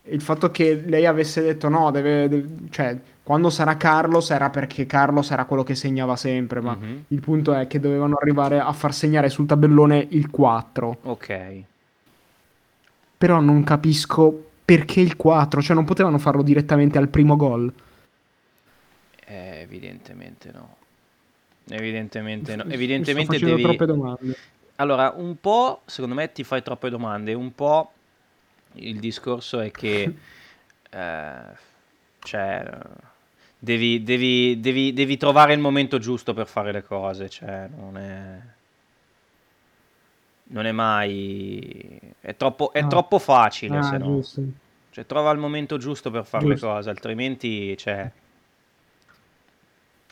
il 0.09 0.21
fatto 0.23 0.51
che 0.53 0.83
lei 0.87 1.05
avesse 1.07 1.43
detto 1.43 1.69
no, 1.69 1.91
deve, 1.91 2.29
deve- 2.29 2.69
cioè, 2.71 2.97
quando 3.23 3.51
sarà 3.51 3.77
Carlos 3.77 4.31
era 4.31 4.51
perché 4.51 4.87
Carlos 4.87 5.31
era 5.33 5.45
quello 5.47 5.65
che 5.65 5.75
segnava 5.75 6.15
sempre, 6.17 6.61
ma 6.61 6.77
Mhm. 6.77 7.05
il 7.09 7.21
punto 7.21 7.53
è 7.55 7.67
che 7.67 7.81
dovevano 7.81 8.17
arrivare 8.21 8.61
a 8.61 8.73
far 8.73 8.95
segnare 8.95 9.29
sul 9.31 9.47
tabellone 9.47 10.07
il 10.11 10.31
4. 10.31 10.99
Ok. 11.05 11.29
Però 13.19 13.41
non 13.41 13.65
capisco 13.65 14.51
perché 14.65 15.01
il 15.01 15.17
4, 15.17 15.63
cioè 15.63 15.77
non 15.77 15.85
potevano 15.85 16.19
farlo 16.19 16.43
direttamente 16.43 16.99
al 16.99 17.09
primo 17.09 17.37
gol. 17.37 17.73
Eh, 19.25 19.61
evidentemente 19.61 20.51
no. 20.53 20.77
Evidentemente 21.69 22.57
no. 22.57 22.65
Evidentemente 22.65 23.39
devi... 23.39 23.63
troppe 23.63 23.87
domande. 23.87 24.37
Allora, 24.77 25.13
un 25.17 25.37
po', 25.41 25.83
secondo 25.87 26.15
me 26.15 26.33
ti 26.33 26.45
fai 26.45 26.63
troppe 26.63 26.91
domande, 26.91 27.33
un 27.33 27.55
po' 27.55 27.93
il 28.75 28.99
discorso 28.99 29.61
è 29.61 29.71
che, 29.71 30.15
eh, 30.91 31.41
cioè, 32.19 32.79
devi, 33.59 34.03
devi- 34.03 34.61
devi- 34.61 34.93
devi 34.93 35.17
trovare 35.17 35.55
il 35.55 35.61
momento 35.61 35.99
giusto 35.99 36.35
per 36.35 36.47
fare 36.47 36.73
le 36.73 36.83
cose, 36.83 37.29
cioè, 37.29 37.69
non 37.75 37.97
è, 37.97 38.39
non 40.49 40.67
è 40.67 40.73
mai, 40.73 41.99
è 42.21 42.37
troppo, 42.37 42.73
è 42.73 42.81
Ah. 42.81 42.87
troppo 42.87 43.19
facile, 43.19 43.79
Ah, 43.79 43.83
se 43.83 43.99
no. 43.99 44.05
giusto. 44.05 44.43
Cioè, 44.91 45.05
trova 45.07 45.31
il 45.33 45.39
momento 45.39 45.77
giusto 45.77 46.11
per 46.11 46.25
fare 46.25 46.45
le 46.47 46.51
Giusto. 46.53 46.69
cose, 46.69 46.89
altrimenti, 46.91 47.77
cioè, 47.77 48.11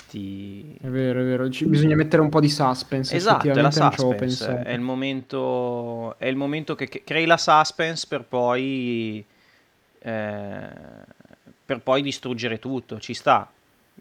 ti... 0.08 0.76
È 0.80 0.86
vero, 0.88 1.20
è 1.20 1.24
vero. 1.24 1.48
Ci- 1.48 1.66
bisogna 1.66 1.96
mettere 1.96 2.20
un 2.22 2.28
po' 2.28 2.40
di 2.40 2.50
suspense. 2.50 3.14
Esatto, 3.16 3.48
è 3.48 3.54
la 3.54 3.70
suspense, 3.70 4.62
è 4.62 4.72
il 4.72 4.80
momento, 4.80 6.16
è 6.18 6.26
il 6.26 6.36
momento 6.36 6.74
che, 6.74 6.88
che 6.88 7.02
crei 7.02 7.24
la 7.26 7.36
suspense 7.38 8.06
per 8.06 8.24
poi, 8.24 9.24
eh, 10.00 10.68
per 11.64 11.80
poi 11.80 12.02
distruggere 12.02 12.58
tutto, 12.58 13.00
ci 13.00 13.14
sta, 13.14 13.50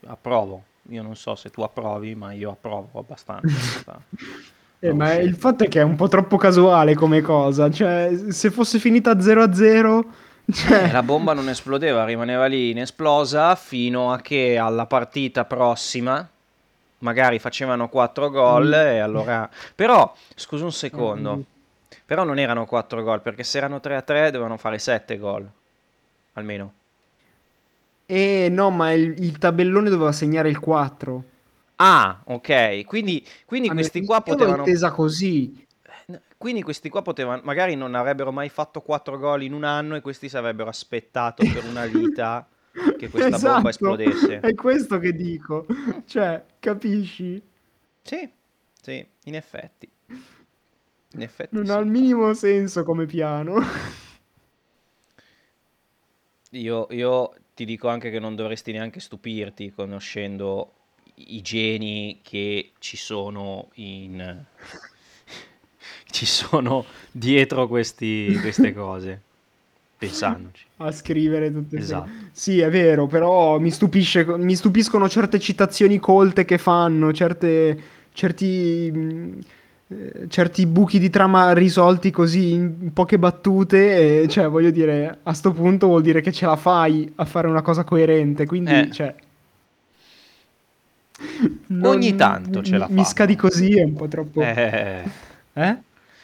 approvo, 0.05 0.63
io 0.89 1.01
non 1.01 1.15
so 1.15 1.35
se 1.35 1.49
tu 1.49 1.61
approvi, 1.61 2.13
ma 2.15 2.33
io 2.33 2.51
approvo 2.51 2.99
abbastanza. 2.99 4.01
Eh, 4.83 4.89
No, 4.89 4.95
ma 4.95 5.11
sì. 5.11 5.19
il 5.21 5.35
fatto 5.35 5.63
è 5.63 5.67
che 5.69 5.79
è 5.79 5.83
un 5.83 5.95
po' 5.95 6.07
troppo 6.09 6.35
casuale 6.37 6.93
come 6.93 7.21
cosa. 7.21 7.69
Cioè, 7.71 8.11
se 8.29 8.51
fosse 8.51 8.79
finita 8.79 9.13
0-0, 9.17 10.03
cioè, 10.51 10.83
Eh, 10.83 10.91
la 10.91 11.03
bomba 11.03 11.33
non 11.33 11.47
esplodeva, 11.47 12.03
rimaneva 12.03 12.45
lì 12.47 12.71
inesplosa 12.71 13.55
fino 13.55 14.11
a 14.11 14.19
che 14.19 14.57
alla 14.57 14.85
partita 14.85 15.45
prossima 15.45 16.27
magari 16.99 17.39
facevano 17.39 17.87
4 17.87 18.29
gol 18.29 18.67
Mm. 18.67 18.73
e 18.73 18.99
allora... 18.99 19.49
Però, 19.75 20.13
scusa 20.35 20.65
un 20.65 20.71
secondo, 20.73 21.35
Mm. 21.37 21.41
però 22.05 22.23
non 22.25 22.37
erano 22.39 22.65
4 22.65 23.03
gol, 23.03 23.21
perché 23.21 23.43
se 23.43 23.57
erano 23.59 23.79
3 23.79 23.95
a 23.95 24.01
3 24.01 24.31
dovevano 24.31 24.57
fare 24.57 24.79
7 24.79 25.17
gol, 25.17 25.47
almeno. 26.33 26.73
Eh 28.05 28.47
no, 28.51 28.69
ma 28.69 28.91
il, 28.91 29.15
il 29.23 29.37
tabellone 29.37 29.89
doveva 29.89 30.11
segnare 30.11 30.49
il 30.49 30.59
4. 30.59 31.23
Ah, 31.75 32.21
ok, 32.25 32.85
quindi, 32.85 33.25
quindi 33.45 33.69
questi 33.69 34.05
qua 34.05 34.21
potevano... 34.21 34.57
intesa 34.57 34.91
così. 34.91 35.65
Quindi 36.37 36.61
questi 36.61 36.89
qua 36.89 37.01
potevano, 37.01 37.41
magari 37.45 37.75
non 37.75 37.95
avrebbero 37.95 38.31
mai 38.33 38.49
fatto 38.49 38.81
4 38.81 39.17
gol 39.17 39.43
in 39.43 39.53
un 39.53 39.63
anno 39.63 39.95
e 39.95 40.01
questi 40.01 40.27
si 40.27 40.35
avrebbero 40.35 40.67
aspettato 40.69 41.41
per 41.41 41.63
una 41.63 41.85
vita 41.85 42.45
che 42.97 43.09
questa 43.09 43.29
bomba 43.37 43.37
Esatto, 43.37 43.69
esplodesse. 43.69 44.39
È 44.41 44.53
questo 44.53 44.99
che 44.99 45.13
dico. 45.13 45.65
Cioè, 46.05 46.43
capisci? 46.59 47.41
Sì, 48.01 48.29
sì, 48.81 49.07
in 49.23 49.35
effetti. 49.35 49.89
In 51.15 51.21
effetti 51.21 51.55
Non 51.55 51.65
sì. 51.65 51.71
ha 51.71 51.77
il 51.77 51.87
minimo 51.87 52.33
senso 52.33 52.83
come 52.83 53.05
piano. 53.05 53.61
Io, 56.51 56.87
io 56.91 57.33
ti 57.53 57.65
dico 57.65 57.87
anche 57.87 58.09
che 58.09 58.19
non 58.19 58.35
dovresti 58.35 58.71
neanche 58.71 58.99
stupirti 58.99 59.71
conoscendo 59.71 60.73
i 61.27 61.41
geni 61.41 62.19
che 62.21 62.71
ci 62.79 62.97
sono 62.97 63.69
in... 63.75 64.43
ci 66.09 66.25
sono 66.25 66.85
dietro 67.11 67.67
questi, 67.67 68.37
queste 68.41 68.73
cose, 68.73 69.19
pensandoci. 69.97 70.65
a 70.77 70.91
scrivere 70.91 71.51
tutte 71.51 71.77
Esatto. 71.77 72.09
cose. 72.09 72.29
Sì, 72.31 72.59
è 72.59 72.69
vero, 72.69 73.07
però 73.07 73.59
mi 73.59 73.71
stupisce, 73.71 74.25
mi 74.37 74.55
stupiscono 74.55 75.09
certe 75.09 75.39
citazioni 75.39 75.99
colte 75.99 76.45
che 76.45 76.57
fanno, 76.57 77.11
certe, 77.13 77.81
certi, 78.13 78.91
mh, 78.93 79.39
eh, 79.87 80.25
certi 80.27 80.65
buchi 80.67 80.99
di 80.99 81.09
trama 81.09 81.53
risolti 81.53 82.11
così 82.11 82.51
in 82.51 82.91
poche 82.93 83.17
battute. 83.17 84.21
E, 84.23 84.27
cioè, 84.27 84.47
voglio 84.49 84.71
dire, 84.71 85.19
a 85.23 85.33
sto 85.33 85.51
punto 85.51 85.87
vuol 85.87 86.01
dire 86.03 86.21
che 86.21 86.31
ce 86.31 86.45
la 86.45 86.55
fai 86.57 87.11
a 87.15 87.25
fare 87.25 87.47
una 87.47 87.61
cosa 87.61 87.83
coerente. 87.83 88.45
Quindi, 88.45 88.71
Eh. 88.71 88.91
cioè. 88.91 89.15
Ogni 91.81 92.15
tanto 92.15 92.61
ce 92.63 92.77
la 92.77 92.87
Mi 92.87 92.93
fanno. 92.95 93.03
scadi 93.05 93.35
così 93.35 93.77
è 93.77 93.83
un 93.83 93.93
po' 93.93 94.07
troppo. 94.07 94.41
Eh, 94.41 95.03
Eh? 95.53 95.77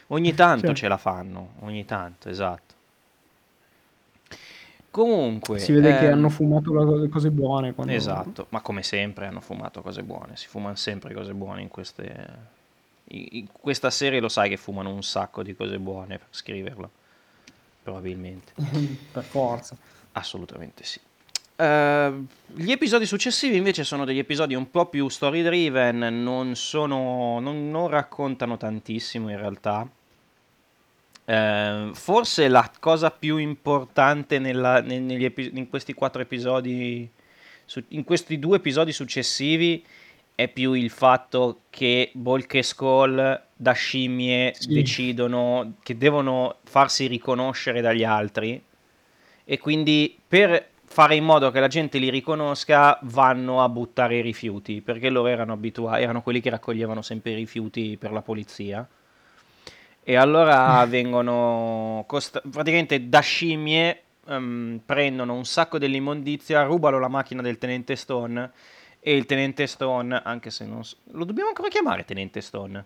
ogni 0.07 0.33
tanto 0.33 0.67
Cioè. 0.67 0.75
ce 0.75 0.87
la 0.87 0.97
fanno, 0.97 1.53
ogni 1.59 1.85
tanto, 1.85 2.29
esatto. 2.29 2.67
Comunque... 4.91 5.59
Si 5.59 5.71
vede 5.71 5.97
che 5.97 6.07
ehm, 6.07 6.13
hanno 6.13 6.29
fumato 6.29 6.95
le 6.95 7.09
cose 7.09 7.29
buone. 7.29 7.73
Quando... 7.73 7.93
Esatto, 7.93 8.47
ma 8.49 8.61
come 8.61 8.81
sempre 8.81 9.27
hanno 9.27 9.39
fumato 9.41 9.81
cose 9.81 10.01
buone, 10.03 10.35
si 10.35 10.47
fumano 10.47 10.75
sempre 10.75 11.13
cose 11.13 11.33
buone 11.33 11.61
in 11.61 11.67
queste... 11.69 12.57
In 13.11 13.27
in 13.31 13.47
questa 13.51 13.89
serie 13.89 14.19
lo 14.19 14.29
sai 14.29 14.49
che 14.49 14.57
fumano 14.57 14.91
un 14.93 15.01
sacco 15.03 15.41
di 15.41 15.55
cose 15.55 15.79
buone 15.79 16.17
per 16.19 16.27
scriverlo, 16.29 16.89
probabilmente. 17.81 18.53
per 19.11 19.23
forza. 19.23 19.75
Assolutamente 20.13 20.83
sì. 20.83 20.99
Eh, 21.59 22.13
gli 22.55 22.71
episodi 22.71 23.05
successivi 23.05 23.57
invece 23.57 23.83
sono 23.83 24.05
degli 24.05 24.17
episodi 24.19 24.55
un 24.55 24.71
po' 24.71 24.85
più 24.85 25.09
story 25.09 25.43
driven, 25.43 26.23
non 26.23 26.55
sono, 26.55 27.39
non, 27.41 27.69
non 27.69 27.89
raccontano 27.89 28.55
tantissimo 28.55 29.29
in 29.29 29.37
realtà. 29.37 29.85
Eh, 31.25 31.89
forse 31.93 32.47
la 32.47 32.71
cosa 32.79 33.11
più 33.11 33.35
importante 33.37 34.39
nella- 34.39 34.79
ne- 34.81 34.99
negli 34.99 35.25
epi- 35.25 35.51
in 35.53 35.67
questi 35.69 35.93
quattro 35.93 36.21
episodi 36.21 37.07
su- 37.65 37.83
in 37.89 38.03
questi 38.05 38.39
due 38.39 38.55
episodi 38.57 38.91
successivi 38.93 39.85
è 40.33 40.47
più 40.47 40.71
il 40.71 40.89
fatto 40.89 41.63
che 41.69 42.09
Bulk 42.13 42.53
e 42.55 42.63
Skull 42.63 43.41
da 43.53 43.71
scimmie 43.73 44.53
Sì. 44.57 44.69
decidono 44.73 45.73
che 45.83 45.97
devono 45.97 46.55
farsi 46.63 47.05
riconoscere 47.07 47.81
dagli 47.81 48.05
altri 48.05 48.59
e 49.43 49.57
quindi 49.59 50.17
per 50.25 50.67
fare 50.89 51.15
in 51.15 51.23
modo 51.23 51.51
che 51.51 51.59
la 51.59 51.67
gente 51.67 51.99
li 51.99 52.09
riconosca 52.09 52.97
vanno 53.03 53.63
a 53.63 53.69
buttare 53.69 54.17
i 54.17 54.21
rifiuti 54.21 54.81
perché 54.81 55.09
loro 55.09 55.27
erano 55.27 55.53
abituati, 55.53 56.01
erano 56.01 56.21
quelli 56.21 56.41
che 56.41 56.49
raccoglievano 56.49 57.01
sempre 57.03 57.31
i 57.31 57.35
rifiuti 57.35 57.95
per 57.97 58.11
la 58.11 58.21
polizia 58.21 58.87
e 60.03 60.15
allora 60.15 60.83
vengono 60.89 62.03
cost- 62.07 62.41
praticamente 62.49 63.07
da 63.07 63.19
scimmie 63.19 64.01
ehm, 64.27 64.81
prendono 64.85 65.33
un 65.33 65.45
sacco 65.45 65.77
dell'immondizia, 65.77 66.63
rubano 66.63 66.99
la 66.99 67.07
macchina 67.07 67.41
del 67.41 67.57
tenente 67.59 67.95
Stone 67.95 68.51
e 68.99 69.15
il 69.15 69.25
tenente 69.25 69.67
Stone, 69.67 70.21
anche 70.23 70.49
se 70.49 70.65
non 70.65 70.83
so- 70.83 70.97
lo 71.11 71.25
dobbiamo 71.25 71.49
ancora 71.49 71.69
chiamare 71.69 72.05
tenente 72.05 72.41
Stone. 72.41 72.85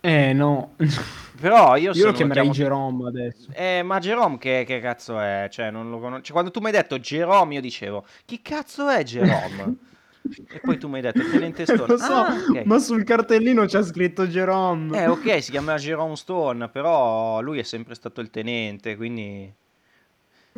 Eh 0.00 0.32
no, 0.32 0.74
Però 1.40 1.76
io, 1.76 1.92
io 1.92 2.06
lo 2.06 2.12
chiamerei 2.12 2.42
chiamo- 2.50 2.56
Jerome 2.56 3.08
adesso. 3.08 3.48
Eh, 3.52 3.82
ma 3.82 3.98
Jerome 3.98 4.38
che, 4.38 4.64
che 4.66 4.80
cazzo 4.80 5.18
è? 5.20 5.48
Cioè, 5.50 5.70
non 5.70 5.90
lo 5.90 5.98
conosco. 5.98 6.32
quando 6.32 6.50
tu 6.50 6.60
mi 6.60 6.66
hai 6.66 6.72
detto 6.72 6.98
Jerome, 6.98 7.54
io 7.54 7.60
dicevo, 7.60 8.04
chi 8.24 8.40
cazzo 8.40 8.88
è 8.88 9.02
Jerome? 9.02 9.76
e 10.48 10.60
poi 10.60 10.78
tu 10.78 10.88
mi 10.88 10.96
hai 10.96 11.02
detto 11.02 11.20
Tenente 11.28 11.64
Stone. 11.66 11.86
Lo 11.86 11.98
so, 11.98 12.12
Ah, 12.12 12.34
ok. 12.48 12.64
ma 12.64 12.78
sul 12.78 13.04
cartellino 13.04 13.66
c'è 13.66 13.82
scritto 13.82 14.26
Jerome. 14.26 14.98
Eh, 14.98 15.06
ok, 15.08 15.42
si 15.42 15.50
chiama 15.50 15.74
Jerome 15.76 16.16
Stone, 16.16 16.68
però 16.68 17.40
lui 17.42 17.58
è 17.58 17.62
sempre 17.64 17.94
stato 17.94 18.20
il 18.20 18.30
tenente, 18.30 18.96
quindi... 18.96 19.52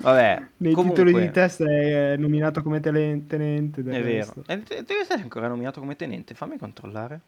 Vabbè, 0.01 0.43
Nei 0.59 0.73
comunque, 0.75 1.03
titoli 1.05 1.25
di 1.27 1.33
testa 1.33 1.65
è 1.69 2.15
nominato 2.17 2.63
come 2.63 2.79
tele- 2.79 3.25
tenente. 3.27 3.81
È 3.81 3.85
vero. 3.85 4.03
resto. 4.05 4.45
E 4.47 4.63
te- 4.63 4.85
Deve 4.85 5.01
essere 5.01 5.23
ancora 5.23 5.49
nominato 5.49 5.81
come 5.81 5.97
tenente, 5.97 6.35
fammi 6.35 6.57
controllare. 6.57 7.21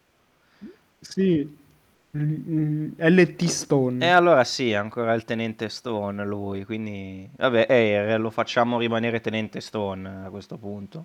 Sì, 1.01 1.57
LT 2.12 3.44
Stone. 3.44 4.05
E 4.05 4.09
allora 4.09 4.42
sì, 4.44 4.70
è 4.73 4.75
ancora 4.75 5.14
il 5.14 5.25
tenente 5.25 5.68
Stone 5.68 6.25
lui, 6.25 6.64
quindi... 6.64 7.29
Vabbè, 7.37 7.66
eh, 7.68 8.16
lo 8.16 8.31
facciamo 8.31 8.79
rimanere 8.79 9.20
tenente 9.20 9.61
Stone 9.61 10.23
a 10.25 10.29
questo 10.29 10.57
punto. 10.57 11.05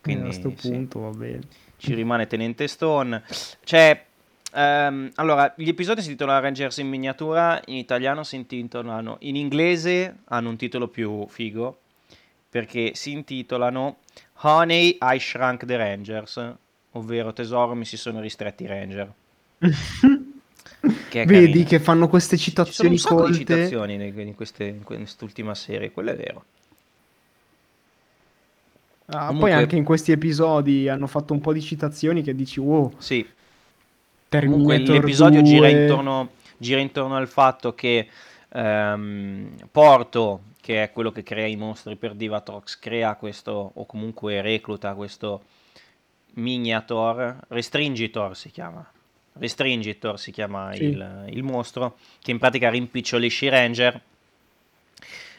Quindi, 0.00 0.26
Eh, 0.26 0.28
a 0.28 0.32
sto 0.32 0.52
sì. 0.56 0.70
punto 0.70 1.00
va 1.00 1.10
bene. 1.10 1.40
ci 1.76 1.94
rimane 1.94 2.26
Tenente 2.26 2.68
Stone. 2.68 3.22
Cioè, 3.64 4.04
ehm, 4.52 5.10
allora, 5.16 5.52
gli 5.56 5.68
episodi 5.68 6.02
si 6.02 6.08
titolano 6.10 6.40
Rangers 6.40 6.76
in 6.78 6.88
miniatura, 6.88 7.60
in 7.66 7.76
italiano 7.76 8.22
si 8.22 8.36
intitolano, 8.36 9.16
in 9.20 9.36
inglese 9.36 10.18
hanno 10.26 10.50
un 10.50 10.56
titolo 10.56 10.88
più 10.88 11.26
figo, 11.26 11.78
perché 12.48 12.92
si 12.94 13.12
intitolano 13.12 13.98
Honey, 14.42 14.98
I 15.00 15.18
Shrunk 15.18 15.64
the 15.64 15.76
Rangers, 15.76 16.54
ovvero 16.92 17.32
Tesoro, 17.32 17.74
mi 17.74 17.84
si 17.84 17.96
sono 17.96 18.20
ristretti 18.20 18.64
i 18.64 18.66
Ranger. 18.66 19.12
Che 21.10 21.24
Vedi 21.26 21.64
che 21.64 21.78
fanno 21.78 22.08
queste 22.08 22.36
Ci 22.38 22.50
sono 22.52 22.64
citazioni 22.66 22.90
un 22.92 22.98
sacco 22.98 23.14
di 23.16 23.20
colte. 23.20 23.36
citazioni 23.38 23.94
in, 23.94 24.34
queste- 24.34 24.64
in 24.64 24.82
quest'ultima 24.82 25.54
serie, 25.54 25.90
quello 25.90 26.10
è 26.12 26.16
vero. 26.16 26.44
Ah, 29.06 29.26
Comunque- 29.26 29.50
Poi 29.50 29.58
anche 29.58 29.76
in 29.76 29.84
questi 29.84 30.12
episodi 30.12 30.88
hanno 30.88 31.06
fatto 31.06 31.32
un 31.34 31.40
po' 31.40 31.52
di 31.52 31.60
citazioni 31.60 32.22
che 32.22 32.34
dici, 32.34 32.60
wow, 32.60 32.94
Sì, 32.98 33.26
Comunque 34.28 34.78
l'episodio 34.78 35.40
2. 35.42 35.50
gira 35.50 35.68
intorno, 35.68 36.30
gira 36.56 36.80
intorno 36.80 37.16
al 37.16 37.26
fatto 37.28 37.74
che 37.74 38.08
ehm, 38.52 39.48
Porto, 39.70 40.42
che 40.60 40.84
è 40.84 40.92
quello 40.92 41.10
che 41.10 41.22
crea 41.24 41.46
i 41.46 41.56
mostri 41.56 41.96
per 41.96 42.14
Divatox, 42.14 42.78
crea 42.78 43.14
questo, 43.16 43.72
o 43.74 43.84
comunque 43.86 44.40
recluta 44.40 44.94
questo 44.94 45.42
Miniator, 46.34 47.36
Restringitor 47.48 48.36
si 48.36 48.50
chiama. 48.50 48.88
Restringitor 49.40 50.20
si 50.20 50.30
chiama 50.30 50.72
Sì. 50.74 50.84
il, 50.84 51.24
il 51.30 51.42
mostro, 51.42 51.96
che 52.20 52.30
in 52.30 52.38
pratica 52.38 52.68
rimpicciolisce 52.68 53.46
i 53.46 53.48
Ranger 53.48 54.00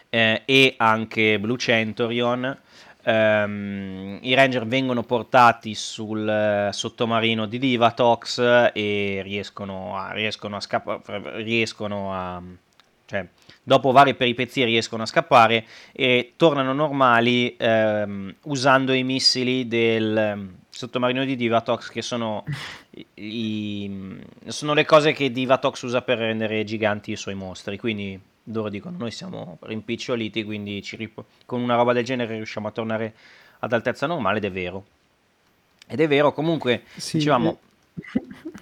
eh, 0.10 0.42
e 0.44 0.74
anche 0.78 1.40
Blue 1.40 1.58
Centurion. 1.58 2.58
Ehm, 3.04 4.20
I 4.22 4.34
Ranger 4.34 4.66
vengono 4.66 5.04
portati 5.04 5.76
sul 5.76 6.28
eh, 6.28 6.70
sottomarino 6.74 7.46
di 7.46 7.60
Divatox 7.60 8.72
e 8.74 9.22
riescono 9.24 9.98
a, 9.98 10.12
riescono 10.12 10.56
a 10.56 10.60
scappare, 10.60 11.42
riescono 11.44 12.14
a, 12.14 12.42
cioè, 13.06 13.28
dopo 13.64 13.92
varie 13.92 14.16
peripezie 14.16 14.66
riescono 14.66 15.04
a 15.04 15.08
scappare 15.08 15.66
e 15.92 16.34
tornano 16.36 16.74
normali 16.74 17.56
ehm, 17.58 18.36
usando 18.44 18.94
i 18.94 19.04
missili 19.04 19.68
del 19.68 20.60
sottomarino 20.72 21.26
di 21.26 21.36
Divatox 21.36 21.90
che 21.90 22.02
sono, 22.02 22.46
i- 23.16 24.20
sono 24.48 24.74
le 24.74 24.86
cose 24.86 25.12
che 25.12 25.32
Divatox 25.32 25.82
usa 25.84 26.02
per 26.02 26.18
rendere 26.18 26.64
giganti 26.64 27.12
i 27.12 27.18
suoi 27.18 27.36
mostri. 27.36 27.78
Quindi 27.78 28.20
loro 28.46 28.70
dicono: 28.70 28.98
Noi 28.98 29.12
siamo 29.12 29.58
rimpiccioliti, 29.62 30.44
quindi 30.44 30.82
ci 30.82 30.96
rip- 30.96 31.24
con 31.46 31.62
una 31.62 31.76
roba 31.76 31.94
del 31.94 32.04
genere 32.06 32.36
riusciamo 32.36 32.68
a 32.68 32.72
tornare 32.72 33.14
ad 33.60 33.74
altezza 33.74 34.08
normale. 34.08 34.38
Ed 34.38 34.46
è 34.46 34.52
vero. 34.52 34.86
Ed 35.88 36.00
è 36.00 36.08
vero, 36.08 36.32
comunque, 36.32 36.84
Sì, 36.96 37.18
dicevamo, 37.18 37.60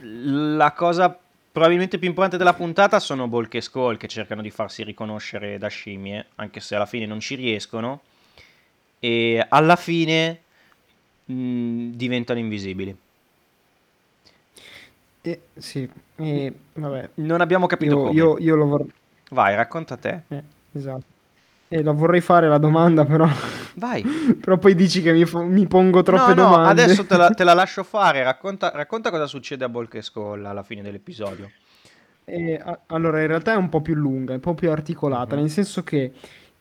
la 0.02 0.72
cosa 0.72 1.16
probabilmente 1.52 2.00
più 2.00 2.08
importante 2.08 2.38
della 2.38 2.54
puntata 2.54 3.00
sono 3.00 3.28
Bulk 3.28 3.56
e 3.56 3.62
Skull 3.62 3.98
che 3.98 4.08
cercano 4.08 4.42
di 4.42 4.50
farsi 4.50 4.84
riconoscere 4.84 5.58
da 5.60 5.68
scimmie, 5.68 6.28
anche 6.36 6.60
se 6.60 6.76
alla 6.76 6.86
fine 6.88 7.06
non 7.06 7.20
ci 7.20 7.36
riescono. 7.36 8.02
E 9.00 9.46
alla 9.48 9.76
fine 9.76 10.42
mh, 11.34 11.92
diventano 11.96 12.40
invisibili. 12.40 12.96
Eh, 15.22 15.42
sì, 15.58 15.88
eh, 16.16 16.54
vabbè. 16.74 17.10
Non 17.16 17.42
abbiamo 17.42 17.68
capito 17.68 17.96
Io, 17.96 18.02
come. 18.02 18.14
io, 18.14 18.38
io 18.40 18.56
lo 18.56 18.66
vorrei... 18.66 18.92
Vai, 19.32 19.56
racconta 19.56 19.98
te. 19.98 20.22
eh, 20.30 20.44
esatto. 20.72 21.04
Eh, 21.68 21.84
la 21.84 21.92
vorrei 21.92 22.22
fare 22.22 22.48
la 22.48 22.58
domanda, 22.58 23.06
però... 23.06 23.28
Vai. 23.76 24.02
però 24.40 24.58
poi 24.58 24.74
dici 24.76 25.02
che 25.02 25.12
mi, 25.12 25.26
fo- 25.26 25.44
mi 25.44 25.68
pongo 25.68 26.02
troppe 26.04 26.34
no, 26.34 26.44
no, 26.44 26.50
domande. 26.50 26.84
adesso 26.84 27.06
te 27.06 27.18
la, 27.18 27.30
te 27.30 27.44
la 27.44 27.54
lascio 27.54 27.84
fare. 27.84 28.24
Racconta, 28.24 28.72
racconta 28.74 29.10
cosa 29.12 29.28
succede 29.28 29.66
a 29.66 29.70
Bulk 29.70 29.96
e 29.96 30.02
Skull 30.02 30.46
alla 30.46 30.64
fine 30.64 30.82
dell'episodio. 30.82 31.52
Eh, 32.24 32.60
a- 32.64 32.80
allora, 32.88 33.22
in 33.22 33.28
realtà 33.28 33.54
è 33.54 33.58
un 33.58 33.70
po' 33.70 33.82
più 33.82 33.96
lunga, 33.96 34.32
è 34.32 34.36
un 34.36 34.42
po' 34.42 34.54
più 34.56 34.72
articolata, 34.72 35.36
Mhm. 35.36 35.42
nel 35.42 35.50
senso 35.52 35.84
che 35.84 36.14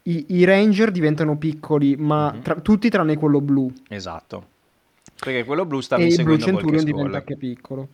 i, 0.02 0.24
i 0.28 0.44
Ranger 0.44 0.90
diventano 0.90 1.36
piccoli, 1.36 1.94
ma 1.96 2.32
Mhm. 2.32 2.42
tra- 2.42 2.60
tutti 2.60 2.88
tranne 2.90 3.16
quello 3.16 3.40
blu. 3.40 3.72
Esatto. 3.88 4.56
Perché 5.20 5.44
quello 5.44 5.64
blu 5.66 5.80
stava 5.80 6.02
e 6.02 6.06
il 6.06 6.14
Blue 6.14 6.34
inseguendo 6.34 6.60
Bulk 6.60 6.74
e 6.74 6.76
Centurion 6.76 6.96
diventa 6.96 7.18
anche 7.18 7.36
piccolo. 7.36 7.88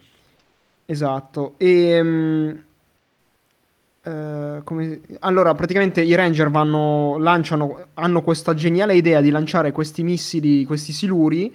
Esatto. 0.86 1.54
E, 1.56 2.02
mm, 2.02 2.50
eh, 4.02 4.60
come- 4.62 5.00
Allora, 5.20 5.54
praticamente 5.54 6.02
i 6.02 6.14
Ranger 6.14 6.50
vanno, 6.50 7.16
lanciano, 7.18 7.86
hanno 7.94 8.22
questa 8.22 8.52
geniale 8.54 8.94
idea 8.94 9.20
di 9.20 9.30
lanciare 9.30 9.72
questi 9.72 10.02
missili, 10.02 10.64
questi 10.64 10.92
siluri. 10.92 11.54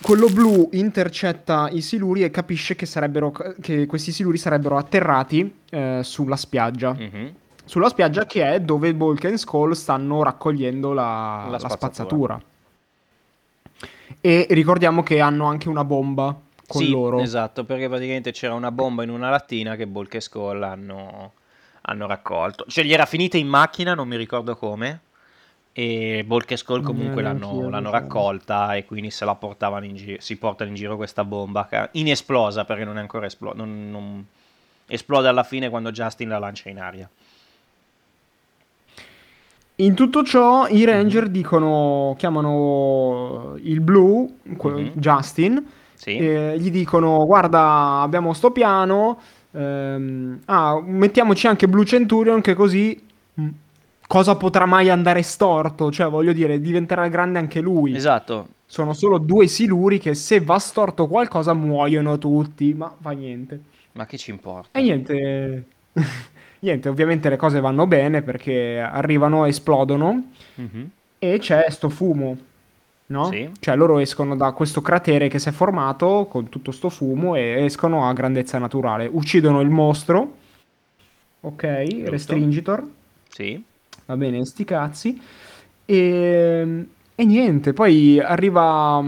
Quello 0.00 0.28
blu 0.28 0.68
intercetta 0.72 1.68
i 1.70 1.80
siluri 1.80 2.22
e 2.22 2.30
capisce 2.30 2.76
che, 2.76 2.84
sarebbero, 2.86 3.32
che 3.60 3.86
questi 3.86 4.12
siluri 4.12 4.36
sarebbero 4.36 4.76
atterrati 4.76 5.54
eh, 5.70 6.00
sulla 6.02 6.36
spiaggia. 6.36 6.94
Mhm. 6.94 7.34
Sulla 7.64 7.88
spiaggia 7.88 8.26
che 8.26 8.44
è 8.54 8.60
dove 8.60 8.94
Bulk 8.94 9.24
e 9.24 9.36
Skull 9.36 9.72
stanno 9.72 10.22
raccogliendo 10.22 10.92
la, 10.92 11.46
La 11.50 11.58
la 11.58 11.68
spazzatura. 11.68 12.40
E 14.20 14.46
ricordiamo 14.50 15.02
che 15.02 15.20
hanno 15.20 15.46
anche 15.46 15.68
una 15.68 15.84
bomba 15.84 16.34
con 16.66 16.82
Sì, 16.82 16.90
loro. 16.90 17.20
esatto, 17.20 17.64
perché 17.64 17.88
praticamente 17.88 18.32
c'era 18.32 18.54
una 18.54 18.72
bomba 18.72 19.02
in 19.02 19.10
una 19.10 19.30
lattina 19.30 19.76
che 19.76 19.86
Bulk 19.86 20.14
e 20.14 20.20
Skull 20.20 20.62
hanno, 20.62 21.32
hanno 21.82 22.06
raccolto. 22.06 22.64
Cioè, 22.68 22.84
gli 22.84 22.92
era 22.92 23.06
finita 23.06 23.36
in 23.36 23.46
macchina, 23.48 23.94
non 23.94 24.08
mi 24.08 24.16
ricordo 24.16 24.56
come. 24.56 25.00
E 25.72 26.24
Bulk 26.26 26.52
e 26.52 26.56
Skull 26.56 26.82
comunque 26.82 27.20
Eh, 27.20 27.24
l'hanno, 27.24 27.68
l'hanno 27.68 27.90
raccolta 27.90 28.74
e 28.76 28.86
quindi 28.86 29.10
se 29.10 29.26
la 29.26 29.34
portavano 29.34 29.84
in 29.84 29.94
giro, 29.94 30.20
si 30.22 30.36
portano 30.36 30.70
in 30.70 30.76
giro 30.76 30.96
questa 30.96 31.22
bomba 31.22 31.68
inesplosa 31.92 32.64
perché 32.64 32.84
non 32.84 32.96
è 32.96 33.00
ancora 33.00 33.26
esplosa. 33.26 33.56
Non, 33.56 33.90
non- 33.90 34.26
esplode 34.88 35.28
alla 35.28 35.42
fine 35.42 35.68
quando 35.68 35.90
Justin 35.90 36.28
la 36.30 36.38
lancia 36.38 36.70
in 36.70 36.78
aria. 36.80 37.08
In 39.78 39.94
tutto 39.94 40.22
ciò, 40.22 40.66
i 40.68 40.84
Ranger 40.84 41.24
Mhm. 41.26 41.30
dicono, 41.32 42.14
chiamano 42.16 43.54
il 43.62 43.80
blu, 43.80 44.38
Mhm. 44.42 44.92
Justin, 44.94 45.64
Sì, 45.94 46.16
e 46.16 46.56
gli 46.58 46.70
dicono: 46.70 47.26
Guarda, 47.26 48.00
abbiamo 48.00 48.32
sto 48.32 48.50
piano. 48.52 49.18
ehm, 49.52 50.40
ah, 50.46 50.78
mettiamoci 50.84 51.46
anche 51.46 51.66
Blue 51.68 51.84
Centurion, 51.86 52.40
che 52.42 52.54
così. 52.54 52.98
mm, 53.40 53.48
Cosa 54.06 54.36
potrà 54.36 54.66
mai 54.66 54.88
andare 54.90 55.22
storto? 55.22 55.90
Cioè, 55.90 56.08
voglio 56.08 56.32
dire, 56.32 56.60
diventerà 56.60 57.08
grande 57.08 57.38
anche 57.38 57.60
lui. 57.60 57.94
esatto. 57.96 58.48
Sono 58.66 58.92
solo 58.94 59.18
due 59.18 59.46
siluri 59.48 59.98
che 59.98 60.14
se 60.14 60.40
va 60.40 60.58
storto 60.58 61.06
qualcosa 61.08 61.54
muoiono 61.54 62.18
tutti, 62.18 62.72
ma 62.74 62.94
fa 63.00 63.10
niente. 63.12 63.60
Ma 63.92 64.06
che 64.06 64.16
ci 64.18 64.30
importa? 64.30 64.78
E 64.78 64.82
niente, 64.82 65.66
niente, 66.60 66.88
ovviamente 66.88 67.28
le 67.28 67.36
cose 67.36 67.60
vanno 67.60 67.86
bene 67.86 68.22
perché 68.22 68.78
arrivano, 68.80 69.44
esplodono 69.46 70.30
Mhm. 70.56 70.90
e 71.18 71.38
c'è 71.38 71.66
sto 71.70 71.88
fumo, 71.88 72.36
no? 73.06 73.24
Sì. 73.30 73.50
Cioè 73.58 73.76
loro 73.76 73.98
escono 73.98 74.36
da 74.36 74.52
questo 74.52 74.80
cratere 74.82 75.28
che 75.28 75.38
si 75.38 75.48
è 75.48 75.52
formato 75.52 76.26
con 76.30 76.48
tutto 76.48 76.70
sto 76.72 76.88
fumo 76.90 77.34
e 77.36 77.64
escono 77.64 78.08
a 78.08 78.12
grandezza 78.12 78.58
naturale. 78.58 79.08
Uccidono 79.10 79.60
il 79.60 79.70
mostro, 79.70 80.34
ok, 81.40 81.84
Giusto. 81.86 82.10
Restringitor, 82.10 82.84
Sì. 83.28 83.62
va 84.06 84.16
bene, 84.16 84.44
sti 84.44 84.64
cazzi. 84.64 85.20
E, 85.84 86.86
e 87.14 87.24
niente, 87.24 87.72
poi 87.72 88.20
arriva... 88.20 89.02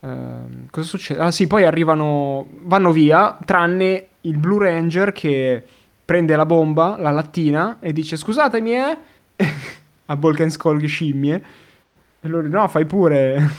ehm, 0.00 0.68
cosa 0.70 0.86
succede? 0.86 1.20
Ah 1.20 1.30
sì, 1.30 1.46
poi 1.46 1.64
arrivano, 1.64 2.46
vanno 2.62 2.92
via, 2.92 3.36
tranne 3.44 4.06
il 4.22 4.36
Blue 4.36 4.58
Ranger 4.58 5.12
che 5.12 5.62
prende 6.04 6.36
la 6.36 6.46
bomba, 6.46 6.96
la 6.98 7.10
lattina, 7.10 7.78
e 7.80 7.92
dice 7.92 8.16
scusatemi, 8.16 8.74
eh? 8.74 8.98
a 10.06 10.16
Balkan 10.16 10.50
Skull 10.50 10.84
scimmie. 10.84 11.44
E 12.20 12.28
loro 12.28 12.46
no, 12.48 12.68
fai 12.68 12.84
pure. 12.84 13.50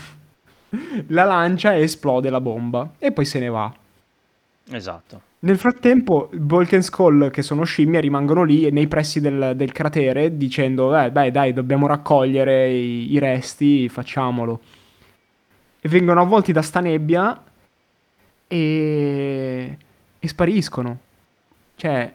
la 1.08 1.24
lancia 1.24 1.74
e 1.74 1.82
esplode 1.82 2.30
la 2.30 2.42
bomba. 2.42 2.92
E 3.00 3.12
poi 3.12 3.26
se 3.26 3.40
ne 3.40 3.50
va. 3.50 3.74
Esatto. 4.72 5.22
Nel 5.40 5.58
frattempo, 5.58 6.30
Balkan 6.32 6.82
Skull, 6.82 7.30
che 7.30 7.42
sono 7.42 7.66
scimmie, 7.66 8.00
rimangono 8.00 8.44
lì 8.44 8.72
nei 8.72 8.88
pressi 8.88 9.20
del, 9.20 9.54
del 9.56 9.72
cratere 9.74 10.38
dicendo: 10.38 10.98
eh, 10.98 11.12
Beh, 11.12 11.32
dai, 11.32 11.52
dobbiamo 11.52 11.88
raccogliere 11.88 12.70
i, 12.70 13.12
i 13.12 13.20
resti, 13.20 13.90
facciamolo. 13.90 14.62
E 15.82 15.90
vengono 15.90 16.22
avvolti 16.22 16.54
da 16.54 16.62
sta 16.62 16.80
nebbia 16.80 17.44
e, 18.48 19.33
e 20.24 20.28
spariscono. 20.30 20.98
Cioè, 21.76 22.12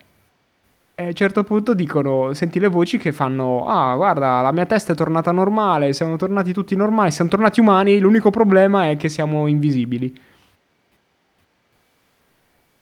a 0.94 1.02
un 1.02 1.14
certo 1.14 1.44
punto 1.44 1.74
dicono: 1.74 2.32
Senti 2.32 2.58
le 2.58 2.68
voci 2.68 2.96
che 2.96 3.12
fanno: 3.12 3.66
Ah, 3.66 3.94
guarda, 3.96 4.40
la 4.40 4.50
mia 4.52 4.64
testa 4.64 4.92
è 4.92 4.96
tornata 4.96 5.30
normale, 5.30 5.92
siamo 5.92 6.16
tornati 6.16 6.52
tutti 6.54 6.74
normali, 6.74 7.10
siamo 7.10 7.28
tornati 7.30 7.60
umani. 7.60 7.98
L'unico 7.98 8.30
problema 8.30 8.88
è 8.88 8.96
che 8.96 9.10
siamo 9.10 9.46
invisibili. 9.46 10.18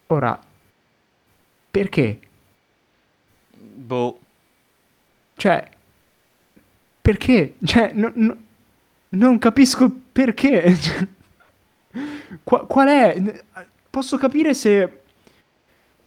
Ora, 0.09 0.41
perché? 1.71 2.19
Boh. 3.89 4.19
Cioè, 5.37 5.69
perché? 7.03 7.55
Cioè, 7.65 7.93
no- 7.95 8.13
no- 8.15 8.37
non 9.11 9.39
capisco 9.39 9.91
perché. 10.13 10.75
Qua- 12.45 12.67
qual 12.67 12.89
è? 12.89 13.43
Posso 13.91 14.19
capire 14.19 14.55
se 14.55 15.03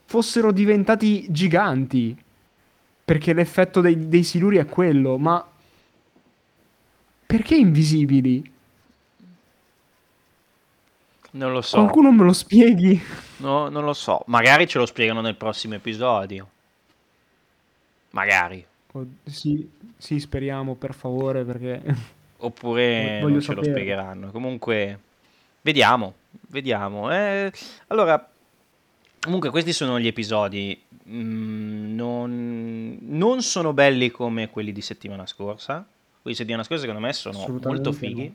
fossero 0.10 0.52
diventati 0.52 1.28
giganti, 1.30 2.18
perché 3.06 3.32
l'effetto 3.32 3.80
dei, 3.80 4.08
dei 4.10 4.24
siluri 4.24 4.58
è 4.58 4.66
quello, 4.66 5.20
ma 5.20 5.48
perché 7.28 7.54
invisibili? 7.54 8.52
Non 11.34 11.52
lo 11.52 11.62
so. 11.62 11.78
Qualcuno 11.78 12.12
me 12.12 12.24
lo 12.24 12.34
spieghi? 12.34 13.00
No, 13.38 13.70
non 13.70 13.86
lo 13.86 13.94
so. 13.94 14.24
Magari 14.26 14.68
ce 14.68 14.80
lo 14.80 14.88
spiegano 14.88 15.22
nel 15.22 15.36
prossimo 15.36 15.76
episodio. 15.76 16.50
Magari. 18.10 18.66
Oh, 18.94 19.06
sì, 19.26 19.70
sì, 19.96 20.20
speriamo, 20.20 20.74
per 20.74 20.96
favore, 20.96 21.44
perché... 21.44 21.84
Oppure 22.42 23.20
Voglio 23.22 23.34
non 23.34 23.42
ce 23.42 23.54
lo 23.54 23.62
sapere. 23.62 23.74
spiegheranno. 23.74 24.32
Comunque, 24.32 25.00
vediamo. 25.62 26.16
Vediamo. 26.48 27.12
Eh, 27.12 27.52
allora, 27.88 28.28
comunque 29.20 29.50
questi 29.50 29.74
sono 29.74 30.00
gli 30.00 30.08
episodi. 30.08 30.82
Mm, 31.08 31.96
non, 31.96 32.98
non 33.02 33.42
sono 33.42 33.74
belli 33.74 34.12
come 34.12 34.50
quelli 34.50 34.72
di 34.72 34.82
settimana 34.82 35.26
scorsa. 35.26 35.76
Quelli 36.22 36.36
di 36.36 36.36
settimana 36.36 36.64
scorsa 36.64 36.82
secondo 36.84 37.06
me 37.06 37.14
sono 37.14 37.40
molto 37.64 37.90
no. 37.90 37.96
fighi. 37.96 38.34